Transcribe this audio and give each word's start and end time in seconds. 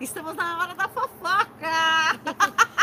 Estamos 0.00 0.34
na 0.34 0.58
hora 0.58 0.74
da 0.74 0.88
fofoca! 0.88 2.18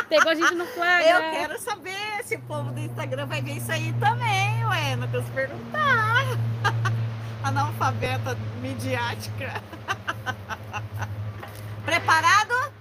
Pegou 0.07 0.31
a 0.31 0.35
gente 0.35 0.53
no 0.53 0.67
flagra. 0.67 1.09
Eu 1.09 1.31
quero 1.31 1.59
saber 1.59 2.23
se 2.23 2.35
o 2.35 2.41
povo 2.41 2.71
do 2.71 2.79
Instagram 2.79 3.25
vai 3.25 3.41
ver 3.41 3.53
isso 3.53 3.71
aí 3.71 3.91
também, 3.93 4.63
ué. 4.67 4.95
Não 4.95 5.07
posso 5.09 5.31
perguntar. 5.31 6.23
Analfabeta 7.43 8.37
midiática. 8.61 9.63
Preparado? 11.83 12.71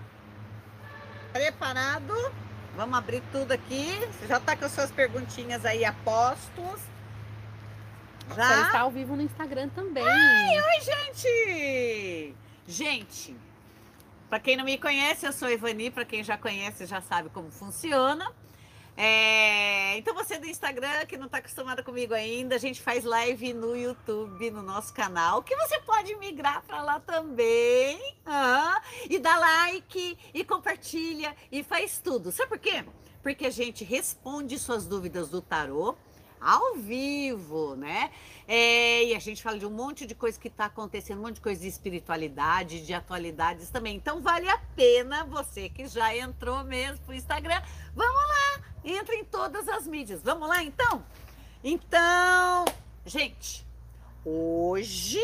Preparado? 1.33 2.33
Vamos 2.77 2.99
abrir 2.99 3.23
tudo 3.33 3.53
aqui. 3.53 3.99
Você 4.13 4.27
já 4.27 4.39
tá 4.39 4.55
com 4.55 4.67
as 4.67 4.73
suas 4.73 4.91
perguntinhas 4.91 5.65
aí 5.65 5.83
a 5.83 5.95
postos. 5.95 6.83
Já? 8.37 8.49
Você 8.49 8.63
está 8.67 8.81
ao 8.81 8.91
vivo 8.91 9.17
no 9.17 9.23
Instagram 9.23 9.71
também. 9.71 10.07
Ai, 10.07 10.61
oi, 10.61 10.81
gente! 10.83 12.37
Gente, 12.69 13.37
para 14.29 14.41
quem 14.41 14.57
não 14.57 14.65
me 14.65 14.79
conhece, 14.79 15.27
eu 15.27 15.33
sou 15.33 15.51
Ivani. 15.51 15.91
Para 15.91 16.05
quem 16.05 16.23
já 16.25 16.37
conhece, 16.37 16.87
já 16.87 17.01
sabe 17.01 17.29
como 17.31 17.51
funciona. 17.51 18.33
É, 18.99 19.99
então 19.99 20.15
você 20.15 20.39
do 20.39 20.47
Instagram 20.47 21.05
que 21.05 21.19
não 21.19 21.27
está 21.27 21.37
acostumada 21.37 21.83
comigo 21.83 22.15
ainda, 22.15 22.55
a 22.55 22.59
gente 22.59 22.81
faz 22.81 23.05
live 23.05 23.53
no 23.53 23.77
YouTube, 23.77 24.51
no 24.51 24.63
nosso 24.63 24.95
canal, 24.95 25.43
que 25.43 25.55
você 25.55 25.79
pode 25.81 26.17
migrar 26.17 26.63
para 26.63 26.81
lá 26.81 26.99
também. 26.99 28.01
Ah, 28.25 28.81
e 29.11 29.19
dá 29.19 29.37
like, 29.37 30.17
e 30.33 30.45
compartilha, 30.45 31.37
e 31.53 31.63
faz 31.63 31.99
tudo. 31.99 32.33
Sabe 32.33 32.49
por 32.49 32.59
quê? 32.59 32.85
Porque 33.23 33.47
a 33.47 33.51
gente 33.51 33.85
responde 33.85 34.59
suas 34.59 34.87
dúvidas 34.87 35.29
do 35.29 35.43
tarô 35.43 35.95
ao 36.41 36.77
vivo, 36.77 37.77
né? 37.77 38.11
É, 38.47 39.05
e 39.05 39.15
a 39.15 39.19
gente 39.19 39.43
fala 39.43 39.59
de 39.59 39.67
um 39.67 39.71
monte 39.71 40.07
de 40.07 40.15
coisa 40.15 40.39
que 40.39 40.49
está 40.49 40.67
acontecendo, 40.67 41.19
um 41.19 41.23
monte 41.23 41.37
de 41.37 41.41
coisa 41.41 41.61
de 41.61 41.69
espiritualidade, 41.69 42.85
de 42.85 42.95
atualidades 42.95 43.71
também. 43.71 43.97
Então 43.97 44.21
vale 44.21 44.49
a 44.49 44.59
pena 44.75 45.25
você 45.25 45.69
que 45.69 45.87
já 45.89 46.17
entrou 46.17 46.63
mesmo 46.65 47.05
pro 47.05 47.15
Instagram, 47.15 47.61
vamos 47.95 48.29
lá, 48.29 48.65
entra 48.85 49.15
em 49.15 49.25
todas 49.25 49.69
as 49.69 49.87
mídias. 49.87 50.23
Vamos 50.23 50.49
lá 50.49 50.63
então? 50.63 51.05
Então, 51.63 52.65
gente, 53.05 53.67
hoje 54.25 55.21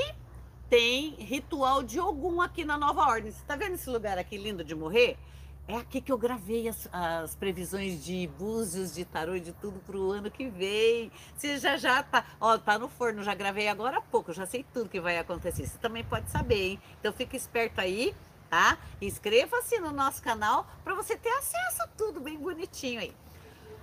tem 0.69 1.11
ritual 1.19 1.83
de 1.83 2.01
Ogum 2.01 2.41
aqui 2.41 2.65
na 2.65 2.79
Nova 2.79 3.03
Ordem. 3.03 3.31
Você 3.31 3.45
tá 3.47 3.55
vendo 3.55 3.75
esse 3.75 3.89
lugar 3.91 4.19
aqui 4.19 4.39
lindo 4.39 4.65
de 4.65 4.75
morrer? 4.75 5.19
É 5.69 5.77
aqui 5.77 6.01
que 6.01 6.11
eu 6.11 6.19
gravei 6.19 6.69
as, 6.69 6.89
as 6.93 7.37
previsões 7.37 8.05
de 8.05 8.29
búzios, 8.37 8.93
de 8.95 9.05
tarô, 9.05 9.39
de 9.39 9.53
tudo 9.53 9.79
para 9.81 9.97
o 9.97 10.11
ano 10.11 10.29
que 10.29 10.49
vem. 10.51 11.11
Você 11.37 11.57
já 11.57 11.77
já 11.77 12.03
tá, 12.03 12.25
ó, 12.41 12.59
tá 12.59 12.79
no 12.79 12.89
forno, 12.89 13.23
já 13.23 13.33
gravei 13.33 13.69
agora 13.69 13.99
há 13.99 14.01
pouco, 14.01 14.33
já 14.33 14.45
sei 14.45 14.67
tudo 14.75 14.91
que 14.91 15.01
vai 15.01 15.19
acontecer. 15.19 15.65
Você 15.67 15.79
também 15.79 16.05
pode 16.05 16.31
saber, 16.31 16.71
hein? 16.71 16.81
Então 16.99 17.13
fica 17.13 17.37
esperto 17.37 17.81
aí, 17.81 18.13
tá? 18.51 18.77
Inscreva-se 19.01 19.79
no 19.79 19.93
nosso 19.93 20.21
canal 20.21 20.67
para 20.83 20.95
você 20.95 21.17
ter 21.17 21.31
acesso 21.31 21.83
a 21.83 21.87
tudo 21.87 22.21
bem 22.21 22.37
bonitinho 22.39 23.01
aí. 23.01 23.15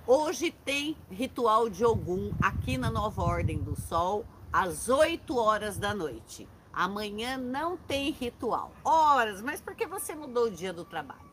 Hoje 0.06 0.50
tem 0.50 0.96
ritual 1.10 1.70
de 1.70 1.84
Ogum 1.84 2.32
aqui 2.42 2.76
na 2.76 2.90
Nova 2.90 3.22
Ordem 3.22 3.58
do 3.58 3.74
Sol, 3.80 4.26
às 4.52 4.90
8 4.90 5.36
horas 5.36 5.78
da 5.78 5.94
noite. 5.94 6.46
Amanhã 6.72 7.38
não 7.38 7.78
tem 7.78 8.10
ritual. 8.10 8.70
Horas, 8.84 9.40
mas 9.40 9.62
por 9.62 9.74
que 9.74 9.86
você 9.86 10.14
mudou 10.14 10.44
o 10.44 10.50
dia 10.50 10.72
do 10.72 10.84
trabalho? 10.84 11.29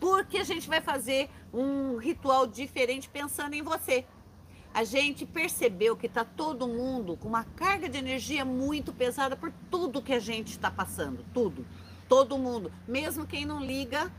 Porque 0.00 0.38
a 0.38 0.44
gente 0.44 0.68
vai 0.68 0.80
fazer 0.80 1.28
um 1.52 1.96
ritual 1.96 2.46
diferente 2.46 3.08
pensando 3.08 3.54
em 3.54 3.62
você. 3.62 4.04
A 4.72 4.84
gente 4.84 5.24
percebeu 5.24 5.96
que 5.96 6.06
está 6.06 6.24
todo 6.24 6.68
mundo 6.68 7.16
com 7.16 7.28
uma 7.28 7.44
carga 7.44 7.88
de 7.88 7.98
energia 7.98 8.44
muito 8.44 8.92
pesada 8.92 9.34
por 9.34 9.52
tudo 9.70 10.02
que 10.02 10.12
a 10.12 10.20
gente 10.20 10.48
está 10.48 10.70
passando, 10.70 11.24
tudo, 11.32 11.66
todo 12.08 12.38
mundo, 12.38 12.70
mesmo 12.86 13.26
quem 13.26 13.44
não 13.44 13.64
liga, 13.64 14.12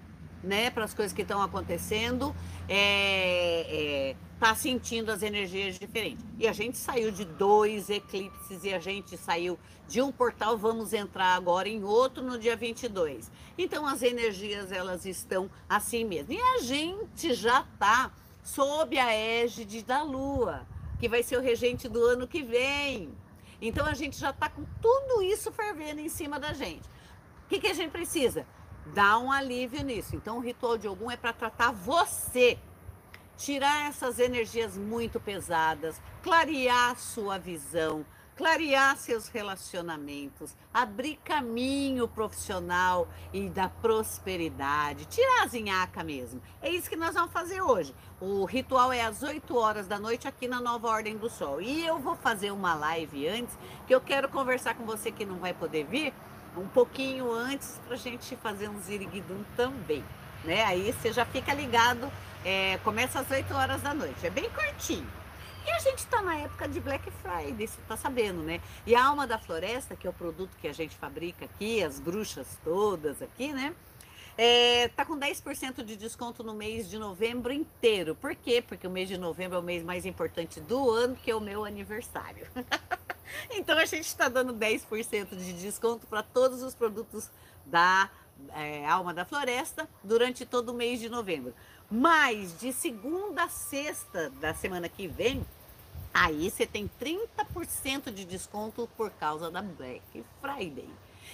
né, 0.44 0.70
para 0.70 0.86
as 0.86 0.94
coisas 0.94 1.14
que 1.14 1.22
estão 1.22 1.42
acontecendo, 1.42 2.36
é, 2.68 4.16
é, 4.16 4.16
tá 4.40 4.56
sentindo 4.56 5.12
as 5.12 5.22
energias 5.22 5.78
diferentes. 5.78 6.26
E 6.38 6.48
a 6.48 6.54
gente 6.54 6.78
saiu 6.78 7.12
de 7.12 7.26
dois 7.26 7.90
eclipses 7.90 8.64
e 8.64 8.74
a 8.74 8.80
gente 8.80 9.18
saiu 9.18 9.60
de 9.88 10.02
um 10.02 10.12
portal, 10.12 10.58
vamos 10.58 10.94
entrar 10.94 11.36
agora 11.36 11.68
em 11.68 11.84
outro 11.84 12.24
no 12.24 12.40
dia 12.40 12.56
22. 12.56 13.30
Então 13.58 13.86
as 13.86 14.02
energias 14.02 14.72
elas 14.72 15.06
estão 15.06 15.50
assim 15.68 16.06
mesmo. 16.06 16.32
E 16.32 16.40
a 16.40 16.60
gente 16.60 17.34
já 17.34 17.64
tá 17.78 18.12
sob 18.42 18.98
a 18.98 19.14
égide 19.14 19.84
da 19.84 20.02
lua, 20.04 20.66
que 21.00 21.10
vai 21.10 21.22
ser 21.22 21.38
o 21.38 21.42
regente 21.42 21.90
do 21.90 22.02
ano 22.04 22.28
que 22.28 22.42
vem. 22.42 23.10
Então 23.62 23.86
a 23.86 23.94
gente 23.94 24.18
já 24.18 24.32
tá 24.32 24.48
com 24.48 24.64
tudo 24.82 25.22
isso 25.22 25.52
fervendo 25.52 26.00
em 26.00 26.08
cima 26.08 26.40
da 26.40 26.54
gente. 26.54 26.88
O 27.46 27.50
que, 27.50 27.60
que 27.60 27.68
a 27.68 27.74
gente 27.74 27.92
precisa? 27.92 28.46
Dar 28.94 29.18
um 29.18 29.32
alívio 29.32 29.84
nisso. 29.84 30.16
Então 30.16 30.38
o 30.38 30.40
ritual 30.40 30.78
de 30.78 30.88
algum 30.88 31.12
é 31.12 31.18
para 31.18 31.34
tratar 31.34 31.72
você 31.72 32.58
tirar 33.40 33.88
essas 33.88 34.20
energias 34.20 34.78
muito 34.78 35.18
pesadas, 35.18 36.02
clarear 36.22 37.00
sua 37.00 37.38
visão, 37.38 38.06
clarear 38.36 38.98
seus 38.98 39.30
relacionamentos, 39.30 40.54
abrir 40.74 41.18
caminho 41.24 42.06
profissional 42.06 43.08
e 43.32 43.50
da 43.50 43.70
prosperidade, 43.70 45.06
tirar 45.06 45.44
a 45.44 45.48
zinhaca 45.48 46.04
mesmo. 46.04 46.42
É 46.62 46.70
isso 46.70 46.90
que 46.90 46.98
nós 46.98 47.14
vamos 47.14 47.32
fazer 47.32 47.62
hoje. 47.62 47.96
O 48.20 48.44
ritual 48.44 48.92
é 48.92 49.04
às 49.04 49.24
8 49.24 49.58
horas 49.58 49.88
da 49.88 49.98
noite 49.98 50.28
aqui 50.28 50.46
na 50.46 50.60
Nova 50.60 50.90
Ordem 50.90 51.18
do 51.18 51.30
Sol. 51.30 51.62
E 51.62 51.86
eu 51.86 51.98
vou 51.98 52.18
fazer 52.18 52.52
uma 52.52 52.76
live 52.76 53.26
antes, 53.30 53.58
que 53.88 53.96
eu 53.96 54.02
quero 54.02 54.28
conversar 54.28 54.76
com 54.76 54.86
você 54.86 55.12
que 55.12 55.26
não 55.26 55.38
vai 55.38 55.54
poder 55.54 55.86
vir, 55.86 56.14
um 56.58 56.68
pouquinho 56.68 57.32
antes 57.32 57.80
para 57.86 57.96
a 57.96 58.00
gente 58.00 58.36
fazer 58.36 58.68
um 58.70 58.82
ziriguidum 58.82 59.46
também. 59.56 60.04
Né? 60.44 60.64
Aí 60.66 60.94
você 60.94 61.14
já 61.14 61.26
fica 61.26 61.54
ligado 61.54 62.12
é, 62.44 62.78
começa 62.84 63.20
às 63.20 63.30
8 63.30 63.54
horas 63.54 63.82
da 63.82 63.94
noite, 63.94 64.26
é 64.26 64.30
bem 64.30 64.50
curtinho. 64.50 65.08
E 65.66 65.72
a 65.72 65.80
gente 65.80 66.00
está 66.00 66.22
na 66.22 66.36
época 66.36 66.68
de 66.68 66.80
Black 66.80 67.12
Friday, 67.12 67.68
você 67.68 67.80
está 67.82 67.96
sabendo, 67.96 68.42
né? 68.42 68.62
E 68.88 68.96
a 68.96 69.06
Alma 69.06 69.28
da 69.28 69.38
Floresta, 69.38 69.96
que 69.96 70.08
é 70.08 70.10
o 70.10 70.14
produto 70.14 70.58
que 70.58 70.68
a 70.68 70.74
gente 70.74 70.96
fabrica 70.96 71.46
aqui, 71.46 71.84
as 71.84 72.00
bruxas 72.00 72.58
todas 72.64 73.22
aqui, 73.22 73.54
né? 73.54 73.76
É, 74.42 74.88
tá 74.88 75.04
com 75.04 75.20
10% 75.20 75.84
de 75.84 75.98
desconto 75.98 76.44
no 76.46 76.54
mês 76.54 76.90
de 76.90 76.98
novembro 76.98 77.52
inteiro. 77.52 78.16
Por 78.16 78.34
quê? 78.34 78.64
Porque 78.66 78.88
o 78.88 78.90
mês 78.90 79.10
de 79.10 79.18
novembro 79.18 79.58
é 79.58 79.60
o 79.60 79.64
mês 79.64 79.84
mais 79.84 80.06
importante 80.06 80.62
do 80.62 80.90
ano, 80.90 81.14
que 81.16 81.30
é 81.30 81.36
o 81.36 81.42
meu 81.42 81.66
aniversário. 81.66 82.48
então 83.52 83.78
a 83.78 83.86
gente 83.86 84.06
está 84.06 84.30
dando 84.30 84.54
10% 84.54 85.36
de 85.36 85.54
desconto 85.54 86.08
para 86.08 86.24
todos 86.24 86.64
os 86.64 86.74
produtos 86.74 87.30
da 87.66 88.10
é, 88.56 88.86
Alma 88.88 89.14
da 89.14 89.26
Floresta 89.26 89.90
durante 90.04 90.46
todo 90.46 90.70
o 90.70 90.74
mês 90.74 91.02
de 91.02 91.10
novembro. 91.10 91.54
Mas 91.90 92.58
de 92.60 92.72
segunda 92.72 93.44
a 93.44 93.50
sexta 93.50 94.30
da 94.42 94.54
semana 94.54 94.88
que 94.88 95.08
vem, 95.08 95.46
aí 96.14 96.50
você 96.50 96.66
tem 96.66 96.90
30% 97.00 98.12
de 98.14 98.26
desconto 98.26 98.90
por 98.96 99.10
causa 99.12 99.50
da 99.50 99.62
Black 99.62 100.24
Friday. 100.42 100.90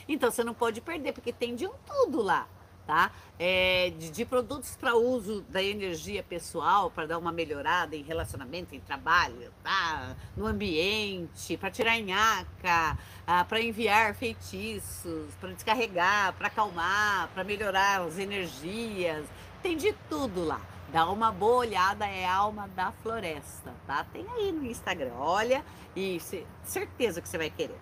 Então 0.07 0.31
você 0.31 0.43
não 0.43 0.53
pode 0.53 0.81
perder, 0.81 1.13
porque 1.13 1.33
tem 1.33 1.55
de 1.55 1.67
um 1.67 1.73
tudo 1.85 2.21
lá 2.21 2.47
tá? 2.85 3.11
É, 3.37 3.91
de, 3.97 4.09
de, 4.09 4.25
produtos 4.25 4.77
para 4.79 4.95
uso 4.95 5.41
da 5.49 5.61
energia 5.61 6.23
pessoal, 6.23 6.89
para 6.89 7.05
dar 7.05 7.17
uma 7.17 7.31
melhorada 7.31 7.95
em 7.95 8.03
relacionamento, 8.03 8.73
em 8.73 8.79
trabalho, 8.79 9.51
tá? 9.63 10.15
No 10.37 10.45
ambiente, 10.45 11.57
para 11.57 11.69
tirar 11.69 11.99
nhaca, 11.99 12.97
ah, 13.27 13.43
para 13.43 13.59
enviar 13.59 14.15
feitiços, 14.15 15.33
para 15.39 15.51
descarregar, 15.51 16.33
para 16.33 16.47
acalmar, 16.47 17.29
para 17.33 17.43
melhorar 17.43 18.01
as 18.01 18.17
energias. 18.17 19.25
Tem 19.65 19.75
de 19.75 19.93
tudo 20.07 20.45
lá. 20.45 20.61
Dá 20.93 21.09
uma 21.09 21.31
boa 21.31 21.55
olhada, 21.55 22.05
é 22.05 22.23
Alma 22.23 22.67
da 22.75 22.91
Floresta, 23.01 23.73
tá? 23.87 24.05
Tem 24.13 24.23
aí 24.35 24.51
no 24.51 24.63
Instagram. 24.63 25.13
Olha 25.17 25.65
e 25.95 26.21
certeza 26.63 27.19
que 27.19 27.27
você 27.27 27.35
vai 27.35 27.49
querer. 27.49 27.79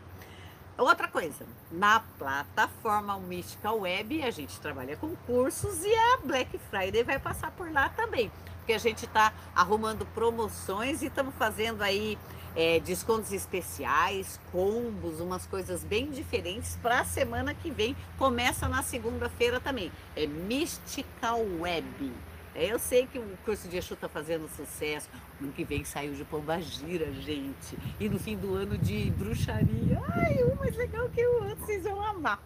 Outra 0.77 1.09
coisa, 1.09 1.45
na 1.69 1.99
plataforma 2.17 3.19
Mystical 3.19 3.81
Web 3.81 4.23
a 4.23 4.31
gente 4.31 4.57
trabalha 4.61 4.95
com 4.95 5.13
cursos 5.27 5.83
e 5.83 5.93
a 5.93 6.19
Black 6.23 6.57
Friday 6.69 7.03
vai 7.03 7.19
passar 7.19 7.51
por 7.51 7.69
lá 7.69 7.89
também, 7.89 8.31
porque 8.59 8.71
a 8.71 8.79
gente 8.79 9.03
está 9.03 9.33
arrumando 9.53 10.05
promoções 10.13 11.01
e 11.01 11.07
estamos 11.07 11.35
fazendo 11.35 11.81
aí 11.81 12.17
é, 12.55 12.79
descontos 12.79 13.31
especiais, 13.31 14.39
combos, 14.51 15.19
umas 15.19 15.45
coisas 15.45 15.83
bem 15.83 16.09
diferentes 16.11 16.77
para 16.81 17.01
a 17.01 17.05
semana 17.05 17.53
que 17.53 17.71
vem. 17.71 17.95
Começa 18.17 18.67
na 18.67 18.83
segunda-feira 18.83 19.59
também. 19.59 19.91
É 20.15 20.27
Mystical 20.27 21.41
Web. 21.59 22.11
É, 22.55 22.71
eu 22.71 22.77
sei 22.77 23.07
que 23.07 23.17
o 23.17 23.25
curso 23.43 23.67
de 23.67 23.77
Exu 23.77 23.95
está 23.95 24.07
fazendo 24.07 24.47
sucesso. 24.55 25.09
No 25.41 25.51
que 25.51 25.63
vem 25.63 25.83
saiu 25.83 26.13
de 26.13 26.23
Pombagira, 26.23 27.11
gente. 27.13 27.77
E 27.99 28.07
no 28.07 28.19
fim 28.19 28.37
do 28.37 28.53
ano 28.53 28.77
de 28.77 29.09
bruxaria. 29.11 29.99
Ai, 30.09 30.43
um 30.43 30.55
mais 30.55 30.75
legal 30.75 31.09
que 31.09 31.25
o 31.25 31.43
outro, 31.43 31.65
vocês 31.65 31.83
vão 31.83 31.99
amar. 32.01 32.39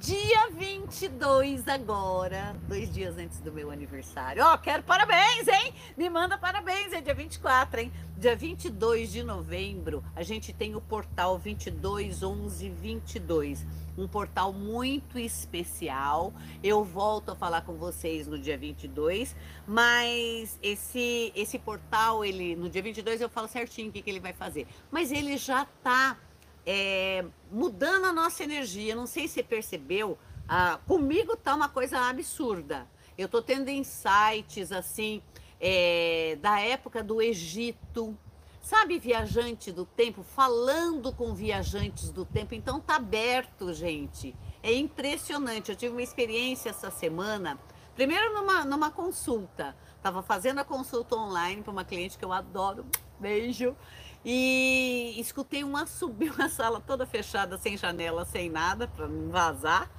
Dia 0.00 0.50
22 0.52 1.68
agora, 1.68 2.56
dois 2.66 2.90
dias 2.90 3.18
antes 3.18 3.38
do 3.40 3.52
meu 3.52 3.70
aniversário. 3.70 4.42
Ó, 4.42 4.54
oh, 4.54 4.58
quero 4.58 4.82
parabéns, 4.82 5.46
hein? 5.46 5.74
Me 5.94 6.08
manda 6.08 6.38
parabéns, 6.38 6.94
é 6.94 7.02
dia 7.02 7.12
24, 7.12 7.80
hein? 7.80 7.92
Dia 8.16 8.34
22 8.34 9.12
de 9.12 9.22
novembro, 9.22 10.02
a 10.16 10.22
gente 10.22 10.54
tem 10.54 10.74
o 10.74 10.80
portal 10.80 11.38
221122, 11.38 13.66
um 13.98 14.08
portal 14.08 14.54
muito 14.54 15.18
especial. 15.18 16.32
Eu 16.64 16.82
volto 16.82 17.32
a 17.32 17.36
falar 17.36 17.60
com 17.60 17.74
vocês 17.74 18.26
no 18.26 18.38
dia 18.38 18.56
22, 18.56 19.36
mas 19.66 20.58
esse 20.62 21.30
esse 21.36 21.58
portal, 21.58 22.24
ele 22.24 22.56
no 22.56 22.70
dia 22.70 22.80
22 22.80 23.20
eu 23.20 23.28
falo 23.28 23.48
certinho 23.48 23.90
o 23.90 23.92
que, 23.92 24.00
que 24.00 24.08
ele 24.08 24.20
vai 24.20 24.32
fazer. 24.32 24.66
Mas 24.90 25.12
ele 25.12 25.36
já 25.36 25.66
tá 25.84 26.16
é, 26.72 27.24
mudando 27.50 28.04
a 28.04 28.12
nossa 28.12 28.44
energia. 28.44 28.94
Não 28.94 29.04
sei 29.04 29.26
se 29.26 29.34
você 29.34 29.42
percebeu, 29.42 30.16
ah, 30.48 30.78
comigo 30.86 31.36
tá 31.36 31.52
uma 31.52 31.68
coisa 31.68 31.98
absurda. 31.98 32.86
Eu 33.18 33.28
tô 33.28 33.42
tendo 33.42 33.68
insights 33.68 34.70
assim 34.70 35.20
é, 35.60 36.38
da 36.40 36.60
época 36.60 37.02
do 37.02 37.20
Egito, 37.20 38.16
sabe, 38.62 39.00
viajante 39.00 39.72
do 39.72 39.84
tempo, 39.84 40.22
falando 40.22 41.12
com 41.12 41.34
viajantes 41.34 42.10
do 42.10 42.24
tempo. 42.24 42.54
Então 42.54 42.78
tá 42.78 42.94
aberto, 42.94 43.74
gente. 43.74 44.32
É 44.62 44.72
impressionante. 44.72 45.72
Eu 45.72 45.76
tive 45.76 45.92
uma 45.92 46.02
experiência 46.02 46.70
essa 46.70 46.88
semana. 46.88 47.58
Primeiro 47.96 48.32
numa, 48.32 48.64
numa 48.64 48.92
consulta. 48.92 49.74
Estava 49.96 50.22
fazendo 50.22 50.60
a 50.60 50.64
consulta 50.64 51.16
online 51.16 51.62
para 51.62 51.72
uma 51.72 51.84
cliente 51.84 52.16
que 52.16 52.24
eu 52.24 52.32
adoro. 52.32 52.86
Beijo. 53.18 53.76
E 54.24 55.14
escutei 55.18 55.64
um 55.64 55.76
assobio, 55.76 56.32
uma 56.38 56.48
sala 56.48 56.80
toda 56.80 57.06
fechada, 57.06 57.56
sem 57.56 57.76
janela, 57.76 58.24
sem 58.24 58.50
nada, 58.50 58.86
para 58.86 59.06
não 59.06 59.30
vazar. 59.30 59.90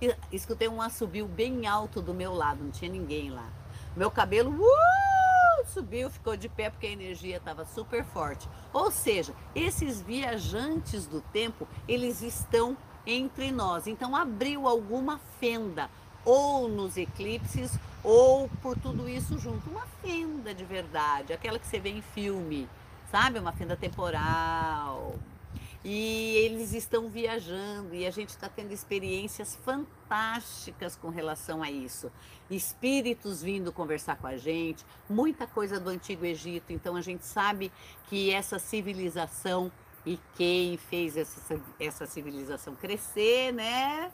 E 0.00 0.14
escutei 0.32 0.68
um 0.68 0.80
assobio 0.80 1.26
bem 1.26 1.66
alto 1.66 2.00
do 2.00 2.14
meu 2.14 2.32
lado, 2.32 2.62
não 2.62 2.70
tinha 2.70 2.90
ninguém 2.90 3.30
lá. 3.30 3.50
Meu 3.96 4.10
cabelo 4.10 4.50
uh, 4.52 5.66
subiu, 5.66 6.08
ficou 6.08 6.36
de 6.36 6.48
pé 6.48 6.70
porque 6.70 6.86
a 6.86 6.90
energia 6.90 7.36
estava 7.36 7.64
super 7.64 8.04
forte. 8.04 8.48
Ou 8.72 8.90
seja, 8.90 9.34
esses 9.54 10.00
viajantes 10.00 11.06
do 11.06 11.20
tempo, 11.20 11.66
eles 11.86 12.22
estão 12.22 12.76
entre 13.04 13.50
nós. 13.50 13.86
Então 13.86 14.14
abriu 14.14 14.68
alguma 14.68 15.18
fenda, 15.40 15.90
ou 16.24 16.68
nos 16.68 16.96
eclipses, 16.96 17.76
ou 18.04 18.48
por 18.62 18.78
tudo 18.78 19.08
isso 19.08 19.38
junto. 19.38 19.68
Uma 19.68 19.86
fenda 20.00 20.54
de 20.54 20.64
verdade, 20.64 21.32
aquela 21.32 21.58
que 21.58 21.66
você 21.66 21.80
vê 21.80 21.90
em 21.90 22.02
filme 22.02 22.68
sabe? 23.10 23.38
Uma 23.38 23.52
fenda 23.52 23.76
temporal. 23.76 25.14
E 25.84 26.34
eles 26.36 26.72
estão 26.72 27.08
viajando 27.08 27.94
e 27.94 28.04
a 28.06 28.10
gente 28.10 28.30
está 28.30 28.48
tendo 28.48 28.72
experiências 28.72 29.56
fantásticas 29.64 30.96
com 30.96 31.08
relação 31.08 31.62
a 31.62 31.70
isso. 31.70 32.10
Espíritos 32.50 33.42
vindo 33.42 33.72
conversar 33.72 34.16
com 34.16 34.26
a 34.26 34.36
gente, 34.36 34.84
muita 35.08 35.46
coisa 35.46 35.78
do 35.78 35.88
Antigo 35.88 36.24
Egito. 36.24 36.72
Então 36.72 36.96
a 36.96 37.00
gente 37.00 37.24
sabe 37.24 37.70
que 38.08 38.32
essa 38.32 38.58
civilização 38.58 39.70
e 40.04 40.18
quem 40.34 40.76
fez 40.76 41.16
essa, 41.16 41.60
essa 41.78 42.06
civilização 42.06 42.74
crescer, 42.74 43.52
né? 43.52 44.10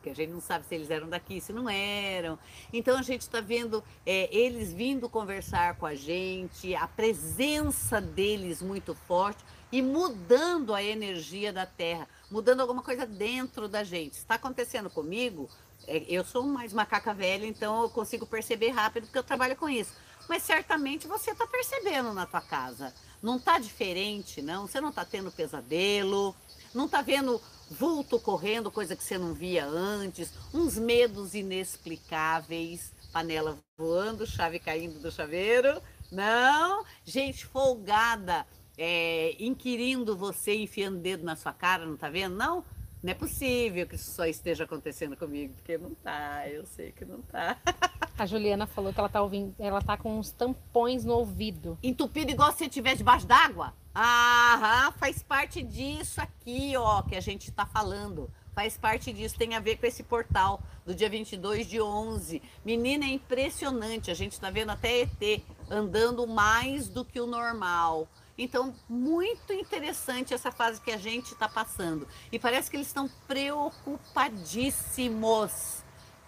Porque 0.00 0.10
a 0.10 0.14
gente 0.14 0.30
não 0.30 0.40
sabe 0.40 0.64
se 0.66 0.74
eles 0.74 0.90
eram 0.90 1.10
daqui, 1.10 1.42
se 1.42 1.52
não 1.52 1.68
eram. 1.68 2.38
Então 2.72 2.98
a 2.98 3.02
gente 3.02 3.20
está 3.20 3.42
vendo 3.42 3.84
é, 4.06 4.34
eles 4.34 4.72
vindo 4.72 5.10
conversar 5.10 5.76
com 5.76 5.84
a 5.84 5.94
gente, 5.94 6.74
a 6.74 6.88
presença 6.88 8.00
deles 8.00 8.62
muito 8.62 8.94
forte 8.94 9.44
e 9.70 9.82
mudando 9.82 10.74
a 10.74 10.82
energia 10.82 11.52
da 11.52 11.66
Terra, 11.66 12.08
mudando 12.30 12.60
alguma 12.62 12.82
coisa 12.82 13.04
dentro 13.04 13.68
da 13.68 13.84
gente. 13.84 14.14
Está 14.14 14.36
acontecendo 14.36 14.88
comigo? 14.88 15.50
É, 15.86 16.02
eu 16.08 16.24
sou 16.24 16.44
mais 16.44 16.72
macaca 16.72 17.12
velha, 17.12 17.44
então 17.44 17.82
eu 17.82 17.90
consigo 17.90 18.24
perceber 18.24 18.70
rápido 18.70 19.04
porque 19.04 19.18
eu 19.18 19.22
trabalho 19.22 19.54
com 19.54 19.68
isso. 19.68 19.92
Mas 20.26 20.42
certamente 20.42 21.06
você 21.06 21.32
está 21.32 21.46
percebendo 21.46 22.14
na 22.14 22.24
tua 22.24 22.40
casa. 22.40 22.94
Não 23.22 23.36
está 23.36 23.58
diferente, 23.58 24.40
não. 24.40 24.66
Você 24.66 24.80
não 24.80 24.88
está 24.88 25.04
tendo 25.04 25.30
pesadelo, 25.30 26.34
não 26.72 26.86
está 26.86 27.02
vendo 27.02 27.40
vulto 27.70 28.18
correndo, 28.18 28.70
coisa 28.70 28.96
que 28.96 29.04
você 29.04 29.16
não 29.16 29.32
via 29.32 29.64
antes, 29.64 30.32
uns 30.52 30.76
medos 30.76 31.34
inexplicáveis, 31.34 32.92
panela 33.12 33.56
voando, 33.78 34.26
chave 34.26 34.58
caindo 34.58 34.98
do 34.98 35.12
chaveiro. 35.12 35.80
Não, 36.10 36.84
gente 37.04 37.46
folgada, 37.46 38.44
é, 38.76 39.36
inquirindo 39.38 40.16
você, 40.16 40.56
enfiando 40.56 40.98
dedo 40.98 41.24
na 41.24 41.36
sua 41.36 41.52
cara, 41.52 41.86
não 41.86 41.96
tá 41.96 42.10
vendo? 42.10 42.34
Não, 42.34 42.64
não 43.00 43.10
é 43.12 43.14
possível 43.14 43.86
que 43.86 43.94
isso 43.94 44.10
só 44.10 44.26
esteja 44.26 44.64
acontecendo 44.64 45.16
comigo, 45.16 45.54
porque 45.54 45.78
não 45.78 45.94
tá, 45.94 46.48
eu 46.48 46.66
sei 46.66 46.90
que 46.90 47.04
não 47.04 47.22
tá. 47.22 47.56
A 48.20 48.26
Juliana 48.26 48.66
falou 48.66 48.92
que 48.92 49.00
ela 49.00 49.08
tá 49.08 49.22
ouvindo, 49.22 49.54
ela 49.58 49.80
tá 49.80 49.96
com 49.96 50.18
uns 50.18 50.30
tampões 50.30 51.06
no 51.06 51.14
ouvido. 51.14 51.78
Entupido 51.82 52.30
igual 52.30 52.52
se 52.52 52.66
estiver 52.66 52.94
debaixo 52.94 53.26
d'água? 53.26 53.72
Aham, 53.96 54.92
faz 54.98 55.22
parte 55.22 55.62
disso 55.62 56.20
aqui, 56.20 56.76
ó, 56.76 57.00
que 57.00 57.16
a 57.16 57.20
gente 57.22 57.48
está 57.48 57.64
falando. 57.64 58.30
Faz 58.54 58.76
parte 58.76 59.10
disso, 59.10 59.38
tem 59.38 59.54
a 59.54 59.58
ver 59.58 59.78
com 59.78 59.86
esse 59.86 60.02
portal 60.02 60.60
do 60.84 60.94
dia 60.94 61.08
22 61.08 61.66
de 61.66 61.80
11. 61.80 62.42
Menina, 62.62 63.06
é 63.06 63.08
impressionante, 63.08 64.10
a 64.10 64.14
gente 64.14 64.32
está 64.32 64.50
vendo 64.50 64.68
até 64.68 65.00
ET 65.00 65.42
andando 65.70 66.26
mais 66.26 66.90
do 66.90 67.06
que 67.06 67.18
o 67.18 67.26
normal. 67.26 68.06
Então, 68.36 68.74
muito 68.86 69.50
interessante 69.54 70.34
essa 70.34 70.52
fase 70.52 70.78
que 70.78 70.90
a 70.90 70.98
gente 70.98 71.32
está 71.32 71.48
passando. 71.48 72.06
E 72.30 72.38
parece 72.38 72.70
que 72.70 72.76
eles 72.76 72.88
estão 72.88 73.08
preocupadíssimos 73.26 75.79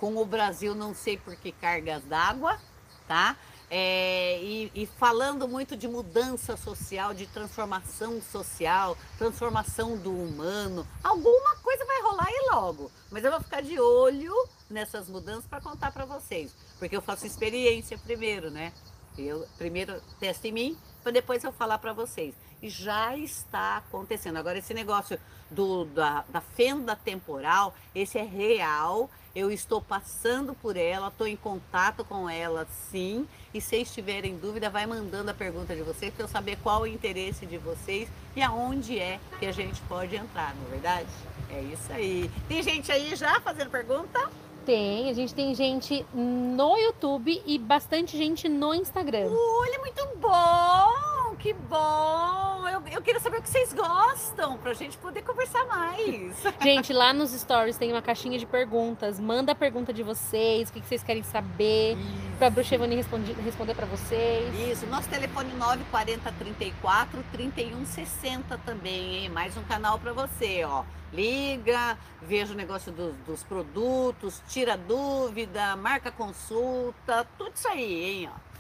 com 0.03 0.17
o 0.17 0.25
Brasil, 0.27 0.75
não 0.75 0.93
sei 0.93 1.17
por 1.17 1.37
que 1.37 1.53
cargas 1.53 2.03
d'água, 2.03 2.59
tá? 3.07 3.37
É, 3.71 4.43
e, 4.43 4.73
e, 4.75 4.85
falando 4.85 5.47
muito 5.47 5.77
de 5.77 5.87
mudança 5.87 6.57
social, 6.57 7.15
de 7.15 7.25
transformação 7.29 8.21
social, 8.21 8.99
transformação 9.17 9.97
do 9.97 10.11
humano. 10.11 10.85
Alguma 11.05 11.55
coisa 11.63 11.85
vai 11.85 12.03
rolar 12.03 12.27
aí 12.27 12.49
logo, 12.51 12.91
mas 13.13 13.23
eu 13.25 13.31
vou 13.31 13.41
ficar 13.41 13.63
de 13.63 13.79
olho 13.79 14.35
nessas 14.69 15.09
mudanças 15.09 15.47
para 15.47 15.61
contar 15.61 15.93
para 15.93 16.05
vocês, 16.05 16.53
porque 16.81 16.97
eu 16.97 17.01
faço 17.01 17.25
experiência 17.25 17.97
primeiro, 17.97 18.51
né? 18.51 18.73
Eu 19.17 19.47
primeiro 19.57 20.03
testo 20.19 20.49
em 20.49 20.53
mim, 20.53 20.79
para 21.01 21.13
depois 21.13 21.45
eu 21.45 21.53
falar 21.53 21.79
para 21.79 21.93
vocês. 21.93 22.35
E 22.61 22.69
já 22.69 23.17
está 23.17 23.77
acontecendo. 23.79 24.37
Agora, 24.37 24.59
esse 24.59 24.75
negócio 24.75 25.19
do, 25.51 25.85
da, 25.85 26.25
da 26.29 26.41
fenda 26.41 26.97
temporal, 26.97 27.75
esse 27.95 28.19
é 28.19 28.23
real. 28.23 29.09
Eu 29.35 29.51
estou 29.51 29.81
passando 29.81 30.55
por 30.55 30.77
ela, 30.77 31.09
estou 31.09 31.27
em 31.27 31.37
contato 31.37 32.05
com 32.05 32.29
ela, 32.29 32.67
sim. 32.91 33.27
E 33.55 33.61
se 33.61 33.77
estiverem 33.77 34.33
em 34.33 34.37
dúvida, 34.37 34.69
vai 34.69 34.87
mandando 34.87 35.31
a 35.31 35.35
pergunta 35.35 35.75
de 35.75 35.83
vocês 35.83 36.13
para 36.13 36.25
eu 36.25 36.29
saber 36.29 36.59
qual 36.63 36.83
o 36.83 36.87
interesse 36.87 37.47
de 37.47 37.57
vocês 37.57 38.09
e 38.37 38.43
aonde 38.43 38.99
é 38.99 39.19
que 39.39 39.47
a 39.47 39.53
gente 39.53 39.81
pode 39.83 40.15
entrar, 40.17 40.55
não 40.55 40.67
é 40.67 40.71
verdade? 40.71 41.09
É 41.51 41.61
isso 41.63 41.93
aí. 41.93 42.31
Tem 42.49 42.63
gente 42.63 42.93
aí 42.93 43.15
já 43.17 43.41
fazendo 43.41 43.71
pergunta? 43.71 44.31
Tem, 44.65 45.11
a 45.11 45.13
gente 45.13 45.35
tem 45.35 45.55
gente 45.55 46.07
no 46.15 46.77
YouTube 46.79 47.43
e 47.45 47.59
bastante 47.59 48.17
gente 48.17 48.49
no 48.49 48.75
Instagram. 48.75 49.29
Olha, 49.31 49.79
muito 49.81 50.09
bom! 50.19 51.02
Que 51.43 51.53
bom! 51.53 52.69
Eu, 52.69 52.81
eu 52.93 53.03
queria 53.03 53.19
saber 53.19 53.39
o 53.39 53.43
que 53.43 53.49
vocês 53.49 53.73
gostam, 53.73 54.57
pra 54.59 54.73
gente 54.75 54.97
poder 54.97 55.23
conversar 55.23 55.67
mais. 55.67 56.37
Gente, 56.63 56.93
lá 56.93 57.13
nos 57.13 57.33
stories 57.33 57.77
tem 57.77 57.91
uma 57.91 58.01
caixinha 58.01 58.39
de 58.39 58.47
perguntas. 58.47 59.19
Manda 59.19 59.51
a 59.51 59.55
pergunta 59.55 59.93
de 59.93 60.05
vocês, 60.05 60.71
o 60.71 60.73
que 60.73 60.81
vocês 60.81 61.03
querem 61.03 61.25
saber, 61.25 61.95
Isso. 61.95 62.39
pra 62.39 62.49
Bruxa 62.49 62.77
Evani 62.77 62.95
responder, 62.95 63.35
responder 63.45 63.75
pra 63.75 63.87
vocês. 63.87 64.55
Isso, 64.71 64.87
nosso 64.87 65.09
telefone 65.09 65.53
940 65.55 66.31
34 66.31 67.25
31 67.33 67.87
60 67.87 68.59
também, 68.59 69.17
hein? 69.17 69.29
Mais 69.29 69.57
um 69.57 69.65
canal 69.65 69.99
pra 69.99 70.13
você, 70.13 70.63
ó 70.65 70.85
liga, 71.13 71.99
veja 72.23 72.55
o 72.55 72.57
negócio 72.57 72.91
do, 72.91 73.13
dos 73.27 73.43
produtos, 73.43 74.41
tira 74.49 74.79
dúvida, 74.79 75.77
marca 75.77 76.11
consulta, 76.11 77.27
tudo 77.37 77.53
isso 77.55 77.69
aí, 77.69 78.05
hein? 78.05 78.31
Ó. 78.33 78.52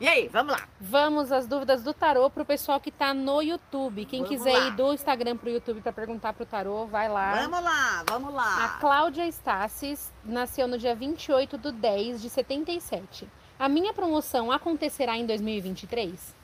E 0.00 0.08
aí, 0.08 0.28
vamos 0.28 0.52
lá. 0.52 0.68
Vamos 0.80 1.30
às 1.30 1.46
dúvidas 1.46 1.82
do 1.84 1.94
tarô 1.94 2.28
para 2.28 2.42
o 2.42 2.46
pessoal 2.46 2.80
que 2.80 2.88
está 2.88 3.14
no 3.14 3.40
YouTube. 3.40 4.04
Quem 4.04 4.22
vamos 4.22 4.36
quiser 4.36 4.58
lá. 4.58 4.66
ir 4.66 4.72
do 4.72 4.92
Instagram 4.92 5.36
para 5.36 5.48
o 5.48 5.52
YouTube 5.52 5.80
para 5.80 5.92
perguntar 5.92 6.32
para 6.32 6.42
o 6.42 6.46
tarô, 6.46 6.86
vai 6.86 7.08
lá. 7.08 7.42
Vamos 7.42 7.62
lá, 7.62 8.04
vamos 8.08 8.34
lá. 8.34 8.64
A 8.64 8.68
Cláudia 8.80 9.30
Stassis 9.30 10.12
nasceu 10.24 10.66
no 10.66 10.76
dia 10.76 10.96
28 10.96 11.56
do 11.56 11.70
10 11.70 12.20
de 12.20 12.28
77. 12.28 13.28
A 13.56 13.68
minha 13.68 13.94
promoção 13.94 14.50
acontecerá 14.50 15.16
em 15.16 15.24
2023? 15.26 16.34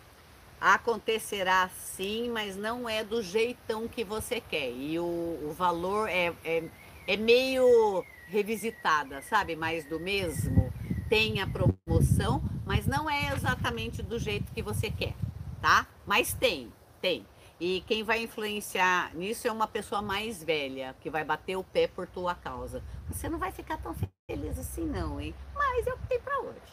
Acontecerá 0.60 1.68
sim, 1.74 2.30
mas 2.30 2.56
não 2.56 2.88
é 2.88 3.02
do 3.02 3.20
jeitão 3.20 3.88
que 3.88 4.04
você 4.04 4.40
quer. 4.40 4.70
E 4.70 4.96
o, 4.98 5.02
o 5.04 5.54
valor 5.56 6.08
é, 6.08 6.32
é, 6.44 6.62
é 7.06 7.16
meio 7.16 8.04
revisitada, 8.28 9.20
sabe? 9.22 9.56
Mais 9.56 9.84
do 9.86 9.98
mesmo. 9.98 10.72
Tem 11.10 11.40
a 11.40 11.46
promoção, 11.46 12.40
mas 12.64 12.86
não 12.86 13.10
é 13.10 13.34
exatamente 13.34 14.00
do 14.00 14.16
jeito 14.16 14.52
que 14.52 14.62
você 14.62 14.92
quer, 14.92 15.16
tá? 15.60 15.88
Mas 16.06 16.32
tem, 16.32 16.72
tem. 17.02 17.26
E 17.60 17.80
quem 17.80 18.04
vai 18.04 18.22
influenciar 18.22 19.12
nisso 19.16 19.48
é 19.48 19.50
uma 19.50 19.66
pessoa 19.66 20.00
mais 20.00 20.40
velha, 20.42 20.94
que 21.00 21.10
vai 21.10 21.24
bater 21.24 21.56
o 21.56 21.64
pé 21.64 21.88
por 21.88 22.06
tua 22.06 22.36
causa. 22.36 22.80
Você 23.08 23.28
não 23.28 23.40
vai 23.40 23.50
ficar 23.50 23.76
tão 23.78 23.92
feliz 23.92 24.56
assim, 24.56 24.86
não, 24.86 25.20
hein? 25.20 25.34
Mas 25.52 25.84
é 25.84 25.92
o 25.92 25.98
que 25.98 26.06
tem 26.06 26.20
pra 26.20 26.38
hoje. 26.42 26.72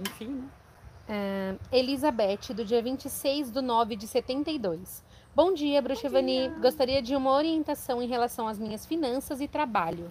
Enfim, 0.00 0.26
né? 0.26 0.48
É, 1.08 1.54
Elizabeth, 1.70 2.52
do 2.52 2.64
dia 2.64 2.82
26 2.82 3.52
de 3.52 3.62
9 3.62 3.94
de 3.94 4.08
72. 4.08 5.04
Bom 5.32 5.54
dia, 5.54 5.80
Bruxa 5.80 6.08
Evani. 6.08 6.48
Gostaria 6.60 7.00
de 7.00 7.14
uma 7.14 7.30
orientação 7.30 8.02
em 8.02 8.08
relação 8.08 8.48
às 8.48 8.58
minhas 8.58 8.84
finanças 8.84 9.40
e 9.40 9.46
trabalho. 9.46 10.10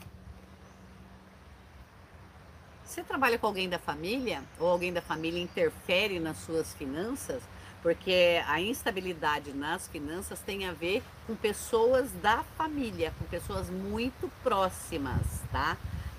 Você 2.88 3.04
trabalha 3.04 3.38
com 3.38 3.46
alguém 3.46 3.68
da 3.68 3.78
família 3.78 4.42
ou 4.58 4.70
alguém 4.70 4.94
da 4.94 5.02
família 5.02 5.44
interfere 5.44 6.22
nas 6.22 6.38
suas 6.38 6.74
finanças? 6.74 7.44
Porque 7.84 8.42
a 8.48 8.62
instabilidade 8.62 9.52
nas 9.52 9.90
finanças 9.90 10.40
tem 10.40 10.66
a 10.66 10.72
ver 10.72 11.04
com 11.28 11.36
pessoas 11.36 12.10
da 12.24 12.46
família, 12.58 13.14
com 13.20 13.26
pessoas 13.26 13.70
muito 13.70 14.32
próximas, 14.42 15.22
tá? 15.52 15.76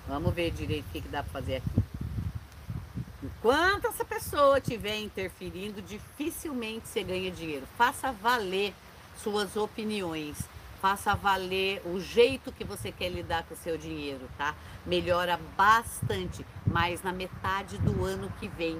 Vamos 0.07 0.31
ver 0.31 0.51
direito 0.51 0.85
o 0.85 0.91
que, 0.91 1.01
dá 1.01 1.23
para 1.23 1.33
fazer 1.33 1.55
aqui. 1.55 1.83
Enquanto 3.23 3.87
essa 3.87 4.05
pessoa 4.05 4.59
estiver 4.59 4.99
interferindo, 4.99 5.81
dificilmente 5.81 6.87
você 6.87 7.03
ganha 7.03 7.31
dinheiro. 7.31 7.65
Faça 7.77 8.11
valer 8.11 8.75
suas 9.17 9.57
opiniões. 9.57 10.37
Faça 10.81 11.13
valer 11.13 11.81
o 11.85 11.99
jeito 11.99 12.53
que 12.53 12.63
você 12.63 12.89
quer 12.89 13.09
lidar 13.09 13.43
com 13.43 13.53
o 13.53 13.57
seu 13.57 13.77
dinheiro, 13.77 14.29
tá? 14.37 14.55
Melhora 14.85 15.37
bastante, 15.57 16.45
mas 16.71 17.01
na 17.03 17.11
metade 17.11 17.77
do 17.79 18.03
ano 18.03 18.31
que 18.39 18.47
vem. 18.47 18.79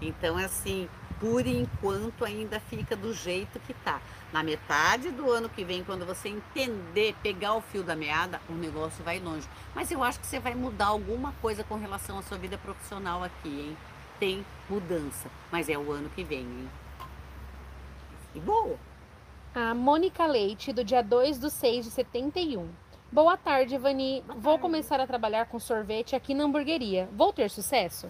Então, 0.00 0.36
assim, 0.36 0.88
por 1.20 1.46
enquanto 1.46 2.24
ainda 2.24 2.58
fica 2.58 2.96
do 2.96 3.12
jeito 3.12 3.60
que 3.60 3.74
tá. 3.74 4.00
Na 4.32 4.42
metade 4.42 5.10
do 5.10 5.30
ano 5.30 5.48
que 5.48 5.64
vem, 5.64 5.84
quando 5.84 6.06
você 6.06 6.28
entender, 6.28 7.14
pegar 7.22 7.54
o 7.54 7.60
fio 7.60 7.82
da 7.82 7.94
meada, 7.94 8.40
o 8.48 8.54
negócio 8.54 9.04
vai 9.04 9.18
longe. 9.18 9.46
Mas 9.74 9.90
eu 9.90 10.02
acho 10.02 10.18
que 10.18 10.26
você 10.26 10.40
vai 10.40 10.54
mudar 10.54 10.86
alguma 10.86 11.32
coisa 11.42 11.62
com 11.62 11.76
relação 11.76 12.18
à 12.18 12.22
sua 12.22 12.38
vida 12.38 12.56
profissional 12.56 13.22
aqui, 13.22 13.48
hein? 13.48 13.76
Tem 14.18 14.44
mudança, 14.68 15.28
mas 15.50 15.68
é 15.68 15.76
o 15.76 15.92
ano 15.92 16.08
que 16.10 16.24
vem, 16.24 16.40
hein? 16.40 16.70
E 18.34 18.40
boa! 18.40 18.78
A 19.54 19.74
Mônica 19.74 20.24
Leite, 20.26 20.72
do 20.72 20.84
dia 20.84 21.02
2 21.02 21.38
do 21.38 21.50
6 21.50 21.86
de 21.86 21.90
71. 21.90 22.68
Boa 23.12 23.36
tarde, 23.36 23.76
Vani. 23.76 24.22
Boa 24.22 24.34
Vou 24.38 24.52
tarde. 24.52 24.62
começar 24.62 25.00
a 25.00 25.06
trabalhar 25.06 25.46
com 25.46 25.58
sorvete 25.58 26.14
aqui 26.14 26.32
na 26.32 26.44
hamburgueria. 26.44 27.08
Vou 27.12 27.32
ter 27.32 27.50
sucesso? 27.50 28.08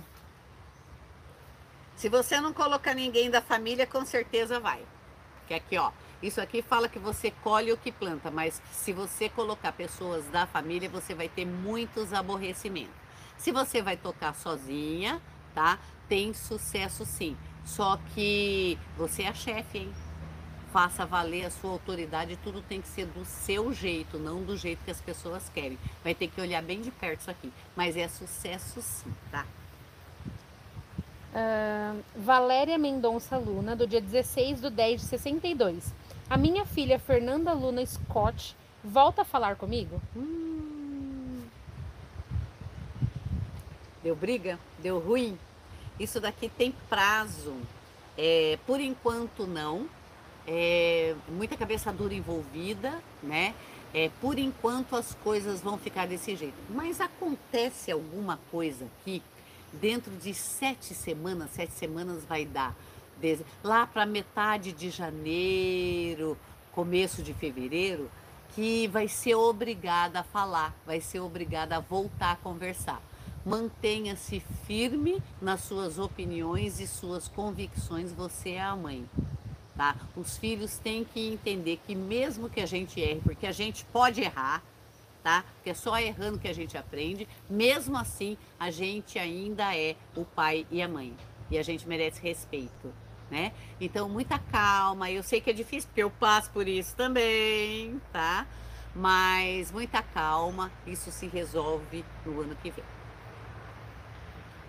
Se 1.96 2.08
você 2.08 2.38
não 2.38 2.52
colocar 2.52 2.94
ninguém 2.94 3.30
da 3.30 3.40
família, 3.40 3.86
com 3.86 4.04
certeza 4.04 4.60
vai. 4.60 4.82
Que 5.48 5.54
aqui, 5.54 5.78
ó, 5.78 5.90
isso 6.22 6.38
aqui 6.38 6.60
fala 6.60 6.86
que 6.86 6.98
você 6.98 7.30
colhe 7.42 7.72
o 7.72 7.78
que 7.78 7.90
planta, 7.90 8.30
mas 8.30 8.60
se 8.72 8.92
você 8.92 9.28
colocar 9.30 9.72
pessoas 9.72 10.26
da 10.26 10.46
família, 10.46 10.88
você 10.88 11.14
vai 11.14 11.30
ter 11.30 11.46
muitos 11.46 12.12
aborrecimentos. 12.12 12.94
Se 13.38 13.50
você 13.50 13.80
vai 13.80 13.96
tocar 13.96 14.34
sozinha, 14.34 15.20
tá? 15.54 15.78
Tem 16.08 16.34
sucesso 16.34 17.06
sim. 17.06 17.36
Só 17.64 17.98
que 18.14 18.78
você 18.98 19.22
é 19.22 19.28
a 19.28 19.34
chefe, 19.34 19.78
hein? 19.78 19.92
Faça 20.72 21.04
valer 21.04 21.46
a 21.46 21.50
sua 21.50 21.70
autoridade, 21.70 22.38
tudo 22.44 22.62
tem 22.62 22.80
que 22.80 22.88
ser 22.88 23.06
do 23.06 23.24
seu 23.24 23.72
jeito, 23.72 24.18
não 24.18 24.42
do 24.42 24.56
jeito 24.56 24.84
que 24.84 24.90
as 24.90 25.00
pessoas 25.00 25.48
querem. 25.48 25.78
Vai 26.04 26.14
ter 26.14 26.28
que 26.28 26.40
olhar 26.40 26.62
bem 26.62 26.80
de 26.80 26.90
perto 26.90 27.22
isso 27.22 27.30
aqui. 27.30 27.52
Mas 27.74 27.96
é 27.96 28.06
sucesso 28.06 28.80
sim, 28.80 29.12
tá? 29.32 29.44
Ah, 31.34 31.94
Valéria 32.14 32.78
Mendonça 32.78 33.36
Luna, 33.36 33.74
do 33.74 33.86
dia 33.86 34.00
16 34.00 34.60
do 34.60 34.70
10 34.70 35.00
de 35.00 35.06
62. 35.08 35.92
A 36.28 36.36
minha 36.36 36.64
filha 36.64 36.98
Fernanda 36.98 37.52
Luna 37.52 37.84
Scott 37.84 38.56
volta 38.82 39.22
a 39.22 39.24
falar 39.24 39.56
comigo? 39.56 40.00
Hum. 40.16 41.42
Deu 44.02 44.16
briga? 44.16 44.58
Deu 44.78 44.98
ruim? 44.98 45.38
Isso 45.98 46.20
daqui 46.20 46.48
tem 46.48 46.72
prazo. 46.88 47.54
É, 48.16 48.58
por 48.66 48.80
enquanto 48.80 49.46
não. 49.46 49.88
É, 50.52 51.14
muita 51.28 51.56
cabeça 51.56 51.92
dura 51.92 52.12
envolvida, 52.12 53.00
né? 53.22 53.54
É, 53.94 54.10
por 54.20 54.36
enquanto 54.36 54.96
as 54.96 55.14
coisas 55.22 55.60
vão 55.60 55.78
ficar 55.78 56.08
desse 56.08 56.34
jeito. 56.34 56.56
Mas 56.68 57.00
acontece 57.00 57.92
alguma 57.92 58.36
coisa 58.50 58.84
aqui 58.84 59.22
dentro 59.72 60.10
de 60.16 60.34
sete 60.34 60.92
semanas, 60.92 61.50
sete 61.52 61.72
semanas 61.72 62.24
vai 62.24 62.44
dar. 62.44 62.74
desde- 63.20 63.44
lá 63.62 63.86
para 63.86 64.06
metade 64.06 64.72
de 64.72 64.88
janeiro, 64.88 66.38
começo 66.72 67.22
de 67.22 67.34
fevereiro, 67.34 68.10
que 68.54 68.88
vai 68.88 69.08
ser 69.08 69.34
obrigada 69.34 70.20
a 70.20 70.24
falar, 70.24 70.74
vai 70.86 71.02
ser 71.02 71.20
obrigada 71.20 71.76
a 71.76 71.80
voltar 71.80 72.32
a 72.32 72.36
conversar. 72.36 73.02
Mantenha-se 73.44 74.40
firme 74.66 75.22
nas 75.40 75.60
suas 75.60 75.98
opiniões 75.98 76.80
e 76.80 76.86
suas 76.86 77.28
convicções, 77.28 78.10
você 78.10 78.52
é 78.52 78.62
a 78.62 78.74
mãe. 78.74 79.04
Tá? 79.80 79.96
Os 80.14 80.36
filhos 80.36 80.76
têm 80.76 81.04
que 81.04 81.26
entender 81.26 81.80
que 81.86 81.94
mesmo 81.94 82.50
que 82.50 82.60
a 82.60 82.66
gente 82.66 83.00
erre, 83.00 83.22
porque 83.24 83.46
a 83.46 83.50
gente 83.50 83.82
pode 83.86 84.20
errar, 84.20 84.62
tá? 85.22 85.42
Porque 85.54 85.70
é 85.70 85.74
só 85.74 85.98
errando 85.98 86.38
que 86.38 86.48
a 86.48 86.52
gente 86.52 86.76
aprende, 86.76 87.26
mesmo 87.48 87.96
assim 87.96 88.36
a 88.58 88.70
gente 88.70 89.18
ainda 89.18 89.74
é 89.74 89.96
o 90.14 90.22
pai 90.22 90.66
e 90.70 90.82
a 90.82 90.86
mãe. 90.86 91.16
E 91.50 91.56
a 91.56 91.62
gente 91.62 91.88
merece 91.88 92.20
respeito, 92.20 92.92
né? 93.30 93.54
Então, 93.80 94.06
muita 94.06 94.38
calma. 94.38 95.10
Eu 95.10 95.22
sei 95.22 95.40
que 95.40 95.48
é 95.48 95.54
difícil, 95.54 95.88
porque 95.88 96.02
eu 96.02 96.10
passo 96.10 96.50
por 96.50 96.68
isso 96.68 96.94
também, 96.94 97.98
tá? 98.12 98.46
Mas 98.94 99.72
muita 99.72 100.02
calma, 100.02 100.70
isso 100.86 101.10
se 101.10 101.26
resolve 101.26 102.04
no 102.26 102.42
ano 102.42 102.54
que 102.56 102.70
vem. 102.70 102.84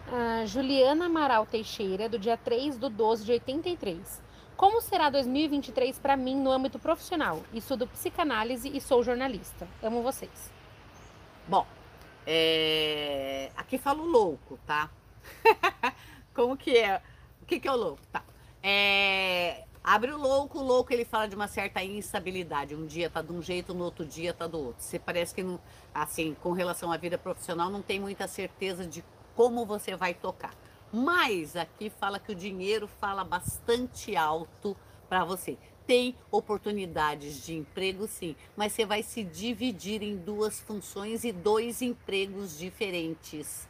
A 0.09 0.45
Juliana 0.45 1.07
Amaral 1.07 1.45
Teixeira, 1.45 2.07
do 2.07 2.17
dia 2.17 2.37
3 2.37 2.77
do 2.77 2.89
12 2.89 3.25
de 3.25 3.33
83. 3.33 4.30
Como 4.55 4.81
será 4.81 5.09
2023 5.09 5.97
para 5.99 6.15
mim 6.15 6.35
no 6.35 6.51
âmbito 6.51 6.77
profissional? 6.77 7.41
Estudo 7.53 7.87
psicanálise 7.87 8.69
e 8.69 8.79
sou 8.79 9.03
jornalista. 9.03 9.67
Amo 9.81 10.03
vocês. 10.03 10.51
Bom, 11.47 11.65
é, 12.25 13.51
aqui 13.57 13.77
fala 13.77 14.01
o 14.01 14.05
louco, 14.05 14.59
tá? 14.65 14.89
Como 16.33 16.55
que 16.55 16.77
é? 16.77 17.01
O 17.41 17.45
que, 17.45 17.59
que 17.59 17.67
é 17.67 17.71
o 17.71 17.75
louco? 17.75 18.01
Tá. 18.11 18.23
É, 18.61 19.63
Abre 19.83 20.11
o 20.11 20.17
louco, 20.17 20.59
o 20.59 20.63
louco 20.63 20.93
ele 20.93 21.03
fala 21.03 21.27
de 21.27 21.35
uma 21.35 21.47
certa 21.47 21.83
instabilidade. 21.83 22.75
Um 22.75 22.85
dia 22.85 23.09
tá 23.09 23.21
de 23.21 23.31
um 23.31 23.41
jeito, 23.41 23.73
no 23.73 23.83
outro 23.83 24.05
dia 24.05 24.31
tá 24.31 24.45
do 24.45 24.59
outro. 24.59 24.83
Você 24.83 24.99
parece 24.99 25.33
que 25.33 25.41
não, 25.41 25.59
assim, 25.91 26.35
com 26.39 26.51
relação 26.51 26.91
à 26.91 26.97
vida 26.97 27.17
profissional, 27.17 27.67
não 27.67 27.81
tem 27.81 27.99
muita 27.99 28.27
certeza 28.27 28.85
de 28.85 29.03
como 29.35 29.65
você 29.65 29.95
vai 29.95 30.13
tocar. 30.13 30.53
Mas 30.91 31.55
aqui 31.55 31.89
fala 31.89 32.19
que 32.19 32.31
o 32.31 32.35
dinheiro 32.35 32.87
fala 32.87 33.23
bastante 33.23 34.15
alto 34.15 34.75
para 35.07 35.23
você. 35.23 35.57
Tem 35.87 36.15
oportunidades 36.29 37.45
de 37.45 37.55
emprego, 37.55 38.07
sim, 38.07 38.35
mas 38.55 38.73
você 38.73 38.85
vai 38.85 39.01
se 39.01 39.23
dividir 39.23 40.03
em 40.03 40.15
duas 40.15 40.59
funções 40.59 41.23
e 41.23 41.31
dois 41.31 41.81
empregos 41.81 42.57
diferentes, 42.57 43.67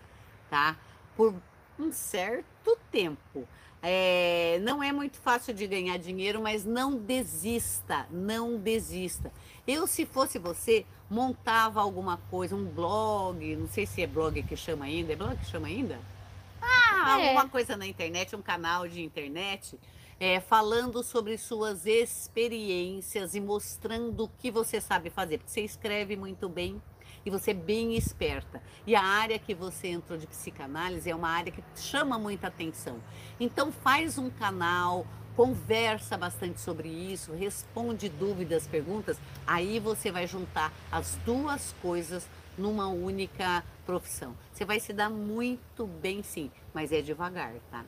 tá? 0.49 0.77
Por 1.15 1.33
um 1.79 1.91
certo 1.91 2.77
tempo. 2.91 3.47
É, 3.83 4.59
não 4.61 4.83
é 4.83 4.91
muito 4.91 5.17
fácil 5.17 5.53
de 5.53 5.65
ganhar 5.65 5.97
dinheiro, 5.97 6.39
mas 6.41 6.63
não 6.63 6.95
desista, 6.95 8.05
não 8.11 8.57
desista. 8.57 9.31
Eu, 9.65 9.87
se 9.87 10.05
fosse 10.05 10.37
você, 10.37 10.85
montava 11.09 11.81
alguma 11.81 12.17
coisa, 12.29 12.55
um 12.55 12.65
blog, 12.65 13.55
não 13.55 13.67
sei 13.67 13.87
se 13.87 14.01
é 14.01 14.07
blog 14.07 14.43
que 14.43 14.55
chama 14.55 14.85
ainda, 14.85 15.13
é 15.13 15.15
blog 15.15 15.35
que 15.37 15.45
chama 15.45 15.67
ainda? 15.67 15.99
Ah, 16.61 17.17
É. 17.19 17.27
alguma 17.27 17.49
coisa 17.49 17.75
na 17.75 17.85
internet, 17.87 18.35
um 18.35 18.41
canal 18.41 18.87
de 18.87 19.01
internet, 19.01 19.79
é, 20.19 20.39
falando 20.39 21.01
sobre 21.03 21.37
suas 21.37 21.85
experiências 21.85 23.33
e 23.33 23.39
mostrando 23.39 24.25
o 24.25 24.29
que 24.29 24.51
você 24.51 24.79
sabe 24.79 25.09
fazer. 25.09 25.39
Porque 25.39 25.51
você 25.51 25.61
escreve 25.61 26.15
muito 26.15 26.47
bem 26.47 26.81
e 27.25 27.29
você 27.29 27.51
é 27.51 27.55
bem 27.55 27.95
esperta. 27.95 28.61
E 28.85 28.95
a 28.95 29.01
área 29.03 29.37
que 29.39 29.53
você 29.53 29.87
entrou 29.87 30.17
de 30.17 30.27
psicanálise 30.27 31.09
é 31.09 31.15
uma 31.15 31.29
área 31.29 31.51
que 31.51 31.63
chama 31.75 32.17
muita 32.19 32.47
atenção. 32.47 32.99
Então 33.39 33.71
faz 33.71 34.17
um 34.17 34.29
canal, 34.29 35.05
conversa 35.35 36.17
bastante 36.17 36.59
sobre 36.59 36.87
isso, 36.89 37.33
responde 37.33 38.09
dúvidas, 38.09 38.67
perguntas, 38.67 39.17
aí 39.47 39.79
você 39.79 40.11
vai 40.11 40.27
juntar 40.27 40.71
as 40.91 41.15
duas 41.25 41.73
coisas 41.81 42.27
numa 42.57 42.87
única 42.87 43.63
profissão. 43.91 44.33
Você 44.53 44.63
vai 44.63 44.79
se 44.79 44.93
dar 44.93 45.09
muito 45.09 45.85
bem 45.85 46.23
sim, 46.23 46.49
mas 46.73 46.93
é 46.93 47.01
devagar, 47.01 47.53
tá? 47.69 47.83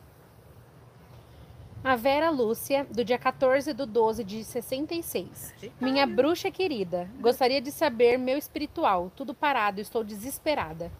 A 1.81 1.95
Vera 1.95 2.29
Lúcia, 2.29 2.85
do 2.91 3.05
dia 3.05 3.17
14 3.17 3.71
do 3.73 3.85
12 3.85 4.23
de 4.23 4.43
66. 4.43 5.53
Minha 5.79 6.05
bruxa 6.05 6.51
querida, 6.51 7.09
gostaria 7.21 7.61
de 7.61 7.71
saber 7.71 8.17
meu 8.17 8.37
espiritual. 8.37 9.11
Tudo 9.15 9.33
parado, 9.33 9.79
estou 9.79 10.03
desesperada. 10.03 10.91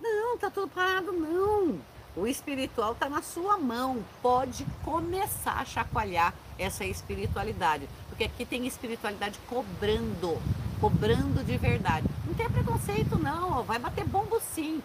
Não, 0.00 0.38
tá 0.38 0.50
tudo 0.50 0.68
parado, 0.68 1.12
não. 1.12 1.80
O 2.16 2.26
espiritual 2.26 2.94
tá 2.94 3.08
na 3.08 3.22
sua 3.22 3.58
mão. 3.58 4.04
Pode 4.22 4.64
começar 4.84 5.60
a 5.60 5.64
chacoalhar 5.64 6.32
essa 6.58 6.84
espiritualidade. 6.84 7.88
Porque 8.08 8.24
aqui 8.24 8.44
tem 8.44 8.66
espiritualidade 8.66 9.38
cobrando, 9.48 10.36
cobrando 10.80 11.44
de 11.44 11.56
verdade. 11.56 12.08
Tem 12.38 12.48
preconceito, 12.48 13.18
não. 13.18 13.64
Vai 13.64 13.80
bater 13.80 14.04
bombo 14.04 14.40
sim. 14.54 14.80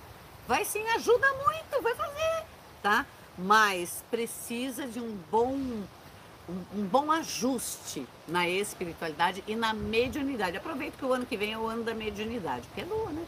Vai 0.48 0.66
sim, 0.66 0.86
ajuda 0.90 1.28
muito, 1.36 1.82
vai 1.84 1.96
fazer, 1.96 2.44
tá? 2.82 3.06
Mas 3.38 4.04
precisa 4.10 4.88
de 4.88 5.00
um 5.00 5.16
bom 5.32 5.56
um, 6.50 6.64
um, 6.76 6.86
bom 6.86 7.10
ajuste 7.12 8.06
na 8.28 8.50
espiritualidade 8.50 9.44
e 9.48 9.56
na 9.56 9.72
mediunidade. 9.72 10.58
Aproveito 10.58 10.98
que 10.98 11.06
o 11.06 11.14
ano 11.14 11.26
que 11.26 11.38
vem 11.38 11.54
é 11.54 11.58
o 11.58 11.68
ano 11.68 11.84
da 11.84 11.94
mediunidade, 11.94 12.68
porque 12.68 12.82
é 12.82 12.86
lua, 12.86 13.12
né? 13.12 13.24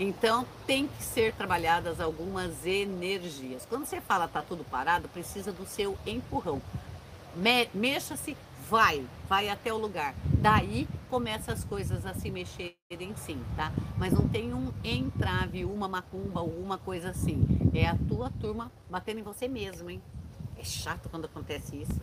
Então 0.00 0.44
tem 0.66 0.88
que 0.88 1.02
ser 1.04 1.34
trabalhadas 1.34 2.00
algumas 2.00 2.66
energias. 2.66 3.64
Quando 3.68 3.86
você 3.86 4.00
fala 4.00 4.26
tá 4.26 4.42
tudo 4.42 4.64
parado, 4.64 5.08
precisa 5.08 5.52
do 5.52 5.66
seu 5.66 5.96
empurrão. 6.04 6.60
Me, 7.36 7.68
Mexa-se, 7.72 8.36
vai, 8.68 9.06
vai 9.28 9.48
até 9.48 9.72
o 9.72 9.78
lugar. 9.78 10.14
Daí 10.24 10.88
começa 11.06 11.52
as 11.52 11.64
coisas 11.64 12.04
a 12.04 12.14
se 12.14 12.30
mexerem 12.30 13.14
sim, 13.16 13.42
tá? 13.56 13.72
Mas 13.96 14.12
não 14.12 14.28
tem 14.28 14.52
um 14.52 14.72
entrave, 14.84 15.64
uma 15.64 15.88
macumba, 15.88 16.40
alguma 16.40 16.78
coisa 16.78 17.10
assim. 17.10 17.46
É 17.74 17.86
a 17.86 17.96
tua 18.08 18.30
turma 18.30 18.70
batendo 18.90 19.20
em 19.20 19.22
você 19.22 19.48
mesmo, 19.48 19.90
hein? 19.90 20.02
É 20.56 20.64
chato 20.64 21.08
quando 21.08 21.26
acontece 21.26 21.76
isso. 21.76 22.00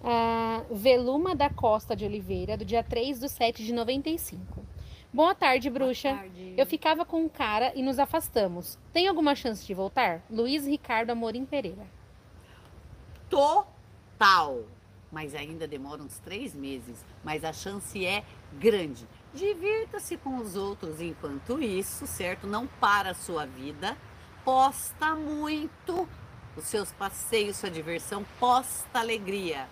Uh, 0.00 0.74
Veluma 0.74 1.34
da 1.34 1.50
Costa 1.50 1.94
de 1.96 2.04
Oliveira, 2.04 2.56
do 2.56 2.64
dia 2.64 2.82
3 2.82 3.20
do 3.20 3.28
7 3.28 3.64
de 3.64 3.72
95. 3.72 4.64
Boa 5.12 5.34
tarde, 5.34 5.70
bruxa. 5.70 6.10
Boa 6.10 6.20
tarde. 6.20 6.54
Eu 6.56 6.66
ficava 6.66 7.04
com 7.04 7.22
um 7.22 7.28
cara 7.28 7.72
e 7.74 7.82
nos 7.82 7.98
afastamos. 7.98 8.78
Tem 8.92 9.08
alguma 9.08 9.34
chance 9.34 9.66
de 9.66 9.74
voltar? 9.74 10.22
Luiz 10.30 10.66
Ricardo 10.66 11.10
Amorim 11.10 11.44
Pereira. 11.44 11.86
Total. 13.28 14.64
Mas 15.10 15.34
ainda 15.34 15.66
demora 15.66 16.02
uns 16.02 16.18
três 16.18 16.54
meses. 16.54 17.04
Mas 17.24 17.44
a 17.44 17.52
chance 17.52 18.04
é 18.04 18.24
grande. 18.54 19.06
Divirta-se 19.32 20.16
com 20.16 20.36
os 20.36 20.56
outros 20.56 21.00
enquanto 21.00 21.62
isso, 21.62 22.06
certo? 22.06 22.46
Não 22.46 22.66
para 22.66 23.10
a 23.10 23.14
sua 23.14 23.46
vida. 23.46 23.96
Posta 24.44 25.14
muito 25.14 26.08
os 26.56 26.64
seus 26.64 26.92
passeios, 26.92 27.56
sua 27.56 27.70
diversão. 27.70 28.24
Posta 28.38 28.98
alegria, 28.98 29.68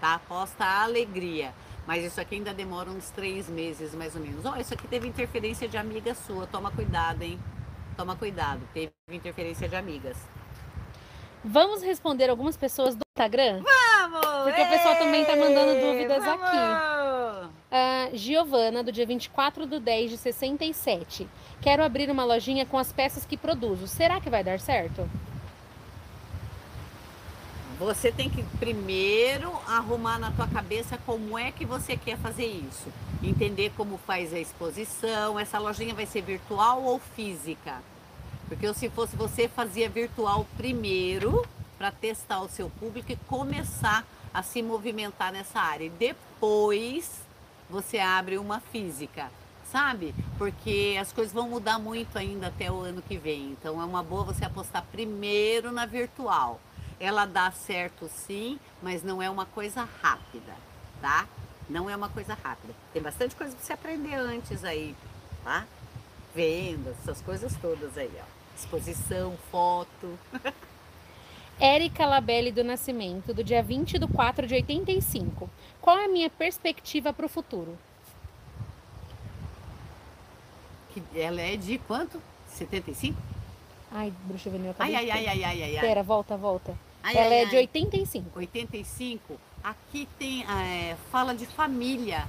tá? 0.00 0.18
Posta 0.18 0.64
alegria. 0.64 1.54
Mas 1.86 2.04
isso 2.04 2.20
aqui 2.20 2.34
ainda 2.34 2.52
demora 2.52 2.90
uns 2.90 3.10
três 3.10 3.48
meses, 3.48 3.94
mais 3.94 4.14
ou 4.16 4.20
menos. 4.20 4.44
Ó, 4.44 4.52
oh, 4.52 4.60
isso 4.60 4.74
aqui 4.74 4.88
teve 4.88 5.06
interferência 5.06 5.68
de 5.68 5.76
amiga 5.76 6.14
sua. 6.14 6.46
Toma 6.46 6.70
cuidado, 6.70 7.22
hein? 7.22 7.38
Toma 7.96 8.16
cuidado. 8.16 8.60
Teve 8.74 8.92
interferência 9.08 9.68
de 9.68 9.76
amigas. 9.76 10.16
Vamos 11.44 11.82
responder 11.82 12.28
algumas 12.28 12.56
pessoas 12.56 12.96
do 12.96 13.02
Instagram? 13.16 13.62
Vamos! 13.62 13.85
Porque 14.46 14.62
o 14.62 14.68
pessoal 14.68 14.94
também 14.94 15.24
tá 15.24 15.34
mandando 15.34 15.80
dúvidas 15.80 16.24
vamos. 16.24 16.44
aqui. 16.44 17.50
Uh, 17.66 18.16
Giovana, 18.16 18.80
do 18.80 18.92
dia 18.92 19.04
24 19.04 19.66
do 19.66 19.80
10 19.80 20.12
de 20.12 20.18
67. 20.18 21.26
Quero 21.60 21.82
abrir 21.82 22.08
uma 22.10 22.22
lojinha 22.22 22.64
com 22.64 22.78
as 22.78 22.92
peças 22.92 23.26
que 23.26 23.36
produzo. 23.36 23.88
Será 23.88 24.20
que 24.20 24.30
vai 24.30 24.44
dar 24.44 24.60
certo? 24.60 25.10
Você 27.80 28.12
tem 28.12 28.30
que 28.30 28.44
primeiro 28.60 29.50
arrumar 29.66 30.16
na 30.16 30.30
tua 30.30 30.46
cabeça 30.46 30.96
como 31.04 31.36
é 31.36 31.50
que 31.50 31.64
você 31.64 31.96
quer 31.96 32.16
fazer 32.16 32.46
isso. 32.46 32.86
Entender 33.24 33.72
como 33.76 33.98
faz 33.98 34.32
a 34.32 34.38
exposição. 34.38 35.40
Essa 35.40 35.58
lojinha 35.58 35.92
vai 35.92 36.06
ser 36.06 36.22
virtual 36.22 36.84
ou 36.84 37.00
física? 37.00 37.82
Porque 38.48 38.72
se 38.74 38.88
fosse 38.90 39.16
você, 39.16 39.48
fazia 39.48 39.88
virtual 39.88 40.46
primeiro 40.56 41.44
para 41.76 41.90
testar 41.90 42.40
o 42.42 42.48
seu 42.48 42.70
público 42.70 43.10
e 43.10 43.16
começar 43.26 44.06
a 44.36 44.42
se 44.42 44.62
movimentar 44.62 45.32
nessa 45.32 45.60
área. 45.60 45.84
E 45.84 45.90
depois 45.90 47.10
você 47.68 47.98
abre 47.98 48.38
uma 48.38 48.60
física, 48.60 49.30
sabe? 49.70 50.14
Porque 50.38 50.96
as 51.00 51.12
coisas 51.12 51.32
vão 51.32 51.48
mudar 51.48 51.78
muito 51.78 52.16
ainda 52.16 52.48
até 52.48 52.70
o 52.70 52.80
ano 52.80 53.02
que 53.02 53.16
vem. 53.16 53.50
Então 53.52 53.80
é 53.80 53.84
uma 53.84 54.02
boa 54.02 54.24
você 54.24 54.44
apostar 54.44 54.84
primeiro 54.92 55.72
na 55.72 55.86
virtual 55.86 56.60
ela 56.98 57.26
dá 57.26 57.50
certo 57.50 58.08
sim, 58.08 58.58
mas 58.82 59.02
não 59.02 59.20
é 59.20 59.28
uma 59.28 59.46
coisa 59.46 59.86
rápida, 60.02 60.54
tá? 61.00 61.26
Não 61.68 61.90
é 61.90 61.96
uma 61.96 62.08
coisa 62.08 62.34
rápida. 62.34 62.74
Tem 62.92 63.02
bastante 63.02 63.34
coisa 63.36 63.54
para 63.54 63.64
você 63.64 63.72
aprender 63.72 64.14
antes 64.14 64.64
aí, 64.64 64.96
tá? 65.44 65.66
Vendas, 66.34 66.96
essas 67.00 67.20
coisas 67.20 67.54
todas 67.60 67.96
aí, 67.98 68.10
ó. 68.18 68.24
Exposição, 68.56 69.36
foto. 69.50 70.18
Érica 71.58 72.04
Labelle 72.06 72.52
do 72.52 72.62
Nascimento, 72.62 73.32
do 73.32 73.42
dia 73.42 73.62
20 73.62 73.98
de 73.98 74.06
4 74.06 74.46
de 74.46 74.54
85. 74.54 75.48
Qual 75.80 75.98
é 75.98 76.04
a 76.04 76.08
minha 76.08 76.28
perspectiva 76.28 77.12
para 77.12 77.24
o 77.24 77.28
futuro? 77.28 77.78
Que 80.92 81.02
ela 81.18 81.40
é 81.40 81.56
de 81.56 81.78
quanto? 81.78 82.20
75? 82.48 83.16
Ai, 83.90 84.12
bruxa 84.24 84.50
venil, 84.50 84.74
ai, 84.78 84.94
ai, 84.94 85.10
ai, 85.10 85.26
ai, 85.26 85.44
ai, 85.44 85.62
ai, 85.62 85.76
ai. 85.78 85.86
Pera, 85.86 86.02
volta, 86.02 86.36
volta. 86.36 86.76
Ai, 87.02 87.16
Ela 87.16 87.34
ai, 87.34 87.42
é 87.42 87.46
de 87.46 87.56
85. 87.56 88.38
85. 88.38 89.40
Aqui 89.62 90.08
tem, 90.18 90.44
é, 90.44 90.96
fala 91.10 91.34
de 91.34 91.46
família, 91.46 92.26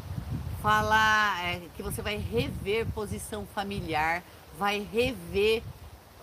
fala 0.61 1.41
é, 1.43 1.61
que 1.75 1.83
você 1.83 2.01
vai 2.01 2.17
rever 2.17 2.85
posição 2.93 3.45
familiar, 3.47 4.23
vai 4.57 4.87
rever 4.91 5.63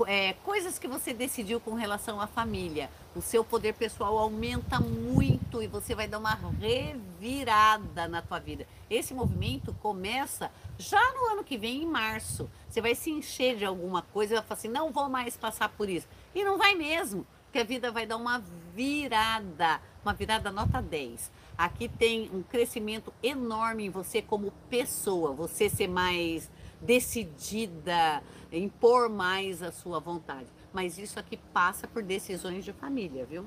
é, 0.06 0.32
coisas 0.44 0.78
que 0.78 0.88
você 0.88 1.12
decidiu 1.12 1.60
com 1.60 1.74
relação 1.74 2.20
à 2.20 2.26
família. 2.26 2.90
O 3.14 3.22
seu 3.22 3.44
poder 3.44 3.74
pessoal 3.74 4.18
aumenta 4.18 4.80
muito 4.80 5.62
e 5.62 5.68
você 5.68 5.94
vai 5.94 6.08
dar 6.08 6.18
uma 6.18 6.34
revirada 6.60 8.08
na 8.08 8.20
tua 8.20 8.40
vida. 8.40 8.66
Esse 8.90 9.14
movimento 9.14 9.72
começa 9.80 10.50
já 10.76 11.00
no 11.12 11.32
ano 11.32 11.44
que 11.44 11.56
vem, 11.56 11.82
em 11.82 11.86
março. 11.86 12.50
Você 12.68 12.80
vai 12.80 12.94
se 12.94 13.10
encher 13.10 13.56
de 13.56 13.64
alguma 13.64 14.02
coisa 14.02 14.34
e 14.34 14.36
vai 14.36 14.44
falar 14.44 14.58
assim: 14.58 14.68
não 14.68 14.90
vou 14.90 15.08
mais 15.08 15.36
passar 15.36 15.68
por 15.68 15.88
isso. 15.88 16.08
E 16.34 16.42
não 16.42 16.58
vai 16.58 16.74
mesmo 16.74 17.24
que 17.52 17.60
a 17.60 17.64
vida 17.64 17.92
vai 17.92 18.04
dar 18.04 18.16
uma 18.16 18.42
virada, 18.74 19.80
uma 20.04 20.12
virada 20.12 20.50
nota 20.50 20.82
10. 20.82 21.30
Aqui 21.56 21.88
tem 21.88 22.28
um 22.34 22.42
crescimento 22.42 23.14
enorme 23.22 23.86
em 23.86 23.90
você 23.90 24.20
como 24.20 24.52
pessoa, 24.68 25.32
você 25.32 25.70
ser 25.70 25.86
mais 25.86 26.50
decidida, 26.84 28.22
impor 28.52 29.08
mais 29.08 29.62
a 29.62 29.72
sua 29.72 29.98
vontade. 29.98 30.46
Mas 30.72 30.98
isso 30.98 31.18
aqui 31.18 31.36
passa 31.52 31.86
por 31.86 32.02
decisões 32.02 32.64
de 32.64 32.72
família, 32.72 33.24
viu? 33.24 33.46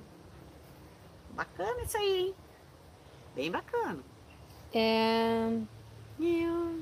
Bacana 1.34 1.84
isso 1.84 1.98
aí, 1.98 2.20
hein? 2.20 2.36
Bem 3.36 3.52
bacana. 3.52 4.00
É... 4.74 5.60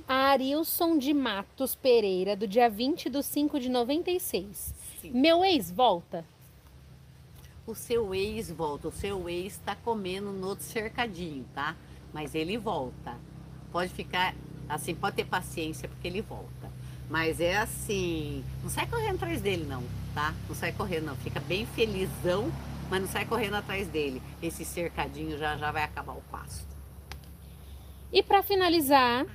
A 0.07 0.29
Arilson 0.29 0.97
de 0.97 1.13
Matos 1.13 1.75
Pereira, 1.75 2.35
do 2.35 2.47
dia 2.47 2.69
20 2.69 3.09
de 3.09 3.21
5 3.21 3.59
de 3.59 3.69
96. 3.69 4.73
Sim. 5.01 5.11
Meu 5.11 5.43
ex 5.43 5.69
volta 5.69 6.25
o 7.65 7.73
seu 7.73 8.13
ex 8.13 8.51
volta. 8.51 8.87
O 8.87 8.91
seu 8.91 9.27
ex 9.29 9.53
está 9.53 9.75
comendo 9.75 10.31
no 10.31 10.47
outro 10.47 10.65
cercadinho, 10.65 11.45
tá? 11.53 11.75
Mas 12.13 12.35
ele 12.35 12.57
volta. 12.57 13.17
Pode 13.71 13.91
ficar 13.91 14.35
assim, 14.67 14.95
pode 14.95 15.15
ter 15.15 15.25
paciência 15.25 15.87
porque 15.87 16.07
ele 16.07 16.21
volta. 16.21 16.71
Mas 17.09 17.39
é 17.39 17.57
assim, 17.57 18.43
não 18.63 18.69
sai 18.69 18.87
correndo 18.87 19.15
atrás 19.15 19.41
dele 19.41 19.65
não, 19.65 19.83
tá? 20.13 20.33
Não 20.47 20.55
sai 20.55 20.71
correndo 20.71 21.05
não, 21.05 21.15
fica 21.17 21.39
bem 21.39 21.65
felizão, 21.67 22.51
mas 22.89 23.01
não 23.01 23.07
sai 23.07 23.25
correndo 23.25 23.55
atrás 23.55 23.87
dele. 23.87 24.21
Esse 24.41 24.65
cercadinho 24.65 25.37
já 25.37 25.55
já 25.57 25.71
vai 25.71 25.83
acabar 25.83 26.13
o 26.13 26.21
pasto. 26.31 26.75
E 28.11 28.23
para 28.23 28.41
finalizar, 28.41 29.25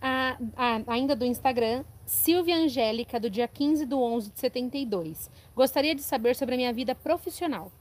a, 0.00 0.36
a, 0.56 0.92
ainda 0.92 1.16
do 1.16 1.24
Instagram, 1.24 1.84
Silvia 2.06 2.56
Angélica, 2.56 3.18
do 3.18 3.30
dia 3.30 3.48
15 3.48 3.86
do 3.86 4.00
11 4.00 4.30
de 4.30 4.38
72. 4.40 5.30
Gostaria 5.56 5.94
de 5.94 6.02
saber 6.02 6.36
sobre 6.36 6.54
a 6.54 6.58
minha 6.58 6.72
vida 6.72 6.94
profissional. 6.94 7.72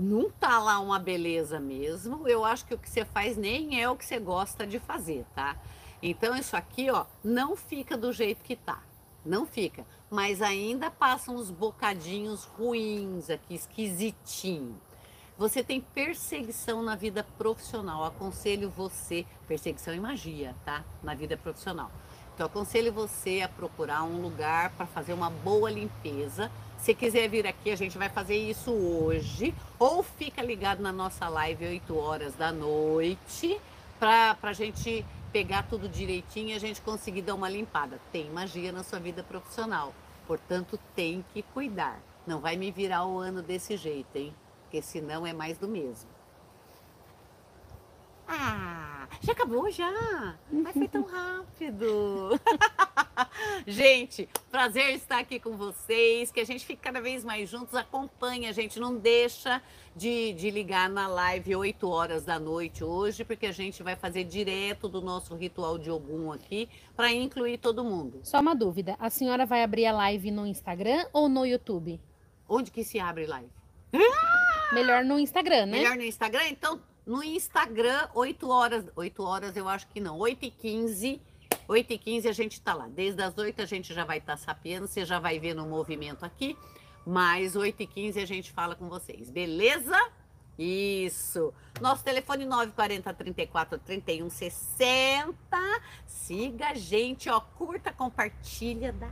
Não 0.00 0.30
tá 0.30 0.60
lá 0.60 0.78
uma 0.78 0.96
beleza 0.96 1.58
mesmo. 1.58 2.28
Eu 2.28 2.44
acho 2.44 2.64
que 2.64 2.72
o 2.72 2.78
que 2.78 2.88
você 2.88 3.04
faz 3.04 3.36
nem 3.36 3.82
é 3.82 3.90
o 3.90 3.96
que 3.96 4.06
você 4.06 4.20
gosta 4.20 4.64
de 4.64 4.78
fazer, 4.78 5.26
tá? 5.34 5.56
Então 6.00 6.36
isso 6.36 6.56
aqui, 6.56 6.88
ó, 6.88 7.04
não 7.24 7.56
fica 7.56 7.96
do 7.96 8.12
jeito 8.12 8.44
que 8.44 8.54
tá. 8.54 8.80
Não 9.26 9.44
fica. 9.44 9.84
Mas 10.08 10.40
ainda 10.40 10.88
passam 10.88 11.34
uns 11.34 11.50
bocadinhos 11.50 12.44
ruins 12.44 13.28
aqui, 13.28 13.56
esquisitinho. 13.56 14.80
Você 15.36 15.64
tem 15.64 15.80
perseguição 15.80 16.80
na 16.80 16.94
vida 16.94 17.26
profissional. 17.36 18.04
Aconselho 18.04 18.70
você, 18.70 19.26
perseguição 19.48 19.92
e 19.92 19.98
magia, 19.98 20.54
tá? 20.64 20.84
Na 21.02 21.14
vida 21.14 21.36
profissional. 21.36 21.90
Então, 22.34 22.46
aconselho 22.46 22.92
você 22.92 23.40
a 23.42 23.48
procurar 23.48 24.04
um 24.04 24.22
lugar 24.22 24.70
para 24.76 24.86
fazer 24.86 25.12
uma 25.12 25.28
boa 25.28 25.68
limpeza. 25.68 26.52
Se 26.78 26.94
quiser 26.94 27.28
vir 27.28 27.46
aqui, 27.46 27.70
a 27.70 27.76
gente 27.76 27.98
vai 27.98 28.08
fazer 28.08 28.36
isso 28.36 28.72
hoje. 28.72 29.54
Ou 29.78 30.02
fica 30.02 30.42
ligado 30.42 30.80
na 30.80 30.92
nossa 30.92 31.28
live 31.28 31.66
8 31.66 31.96
horas 31.96 32.34
da 32.34 32.52
noite 32.52 33.60
para 33.98 34.36
a 34.42 34.52
gente 34.52 35.04
pegar 35.32 35.64
tudo 35.64 35.88
direitinho 35.88 36.50
e 36.50 36.54
a 36.54 36.58
gente 36.58 36.80
conseguir 36.80 37.22
dar 37.22 37.34
uma 37.34 37.48
limpada. 37.48 38.00
Tem 38.12 38.30
magia 38.30 38.72
na 38.72 38.82
sua 38.82 38.98
vida 38.98 39.22
profissional, 39.22 39.92
portanto, 40.26 40.78
tem 40.94 41.24
que 41.32 41.42
cuidar 41.42 42.00
Não 42.26 42.40
vai 42.40 42.56
me 42.56 42.70
virar 42.70 43.06
o 43.06 43.18
ano 43.18 43.42
desse 43.42 43.76
jeito, 43.76 44.16
hein? 44.16 44.34
Porque 44.62 44.80
senão 44.82 45.26
é 45.26 45.32
mais 45.32 45.58
do 45.58 45.66
mesmo. 45.66 46.08
Ah, 48.26 49.08
já 49.22 49.32
acabou 49.32 49.70
já. 49.70 50.36
Mas 50.50 50.76
foi 50.76 50.88
tão 50.88 51.02
rápido. 51.08 52.38
gente, 53.66 54.28
prazer 54.50 54.94
estar 54.94 55.18
aqui 55.18 55.38
com 55.38 55.56
vocês. 55.56 56.30
Que 56.30 56.40
a 56.40 56.44
gente 56.44 56.64
fique 56.64 56.82
cada 56.82 57.00
vez 57.00 57.24
mais 57.24 57.48
juntos. 57.48 57.74
Acompanha, 57.74 58.52
gente. 58.52 58.78
Não 58.78 58.96
deixa 58.96 59.62
de, 59.96 60.32
de 60.32 60.50
ligar 60.50 60.88
na 60.88 61.08
live 61.08 61.56
8 61.56 61.88
horas 61.88 62.24
da 62.24 62.38
noite 62.38 62.84
hoje, 62.84 63.24
porque 63.24 63.46
a 63.46 63.52
gente 63.52 63.82
vai 63.82 63.96
fazer 63.96 64.24
direto 64.24 64.88
do 64.88 65.00
nosso 65.00 65.34
ritual 65.34 65.78
de 65.78 65.90
Ogum 65.90 66.32
aqui 66.32 66.68
para 66.96 67.12
incluir 67.12 67.58
todo 67.58 67.84
mundo. 67.84 68.20
Só 68.22 68.40
uma 68.40 68.54
dúvida: 68.54 68.96
a 68.98 69.10
senhora 69.10 69.44
vai 69.44 69.62
abrir 69.62 69.86
a 69.86 69.92
live 69.92 70.30
no 70.30 70.46
Instagram 70.46 71.06
ou 71.12 71.28
no 71.28 71.44
YouTube? 71.44 72.00
Onde 72.48 72.70
que 72.70 72.84
se 72.84 72.98
abre 72.98 73.26
live? 73.26 73.50
Melhor 74.72 75.04
no 75.04 75.18
Instagram, 75.18 75.66
né? 75.66 75.78
Melhor 75.78 75.96
no 75.96 76.02
Instagram? 76.02 76.48
Então, 76.48 76.80
no 77.06 77.24
Instagram, 77.24 78.06
8 78.14 78.50
horas, 78.50 78.84
8 78.94 79.22
horas 79.22 79.56
eu 79.56 79.66
acho 79.66 79.88
que 79.88 79.98
não, 79.98 80.18
8 80.18 80.44
e 80.44 80.50
15, 80.50 81.22
8 81.68 81.92
e 81.92 81.98
15 81.98 82.28
a 82.28 82.32
gente 82.32 82.60
tá 82.60 82.72
lá. 82.72 82.88
Desde 82.88 83.22
as 83.22 83.36
8 83.36 83.60
a 83.62 83.66
gente 83.66 83.92
já 83.92 84.04
vai 84.04 84.18
estar 84.18 84.32
tá 84.32 84.38
sapiando, 84.38 84.88
você 84.88 85.04
já 85.04 85.20
vai 85.20 85.38
ver 85.38 85.54
no 85.54 85.66
movimento 85.66 86.24
aqui, 86.24 86.56
mas 87.06 87.54
8 87.54 87.82
e 87.82 87.86
15 87.86 88.20
a 88.20 88.26
gente 88.26 88.50
fala 88.50 88.74
com 88.74 88.88
vocês, 88.88 89.30
beleza? 89.30 89.96
Isso. 90.58 91.54
Nosso 91.80 92.02
telefone 92.02 92.44
940 92.44 93.14
34 93.14 93.78
31 93.78 94.28
60. 94.28 95.36
Siga 96.06 96.70
a 96.70 96.74
gente, 96.74 97.28
ó, 97.28 97.38
curta, 97.38 97.92
compartilha, 97.92 98.92
dá 98.92 99.08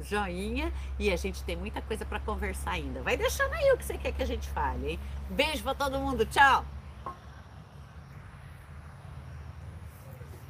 joinha 0.00 0.72
e 0.98 1.10
a 1.10 1.16
gente 1.16 1.42
tem 1.44 1.56
muita 1.56 1.80
coisa 1.80 2.04
para 2.04 2.18
conversar 2.20 2.72
ainda. 2.72 3.02
Vai 3.02 3.16
deixando 3.16 3.52
aí 3.52 3.72
o 3.72 3.76
que 3.76 3.84
você 3.84 3.96
quer 3.96 4.12
que 4.12 4.22
a 4.22 4.26
gente 4.26 4.48
fale, 4.48 4.92
hein? 4.92 5.00
Beijo 5.30 5.62
para 5.62 5.74
todo 5.74 5.98
mundo, 5.98 6.26
tchau! 6.26 6.64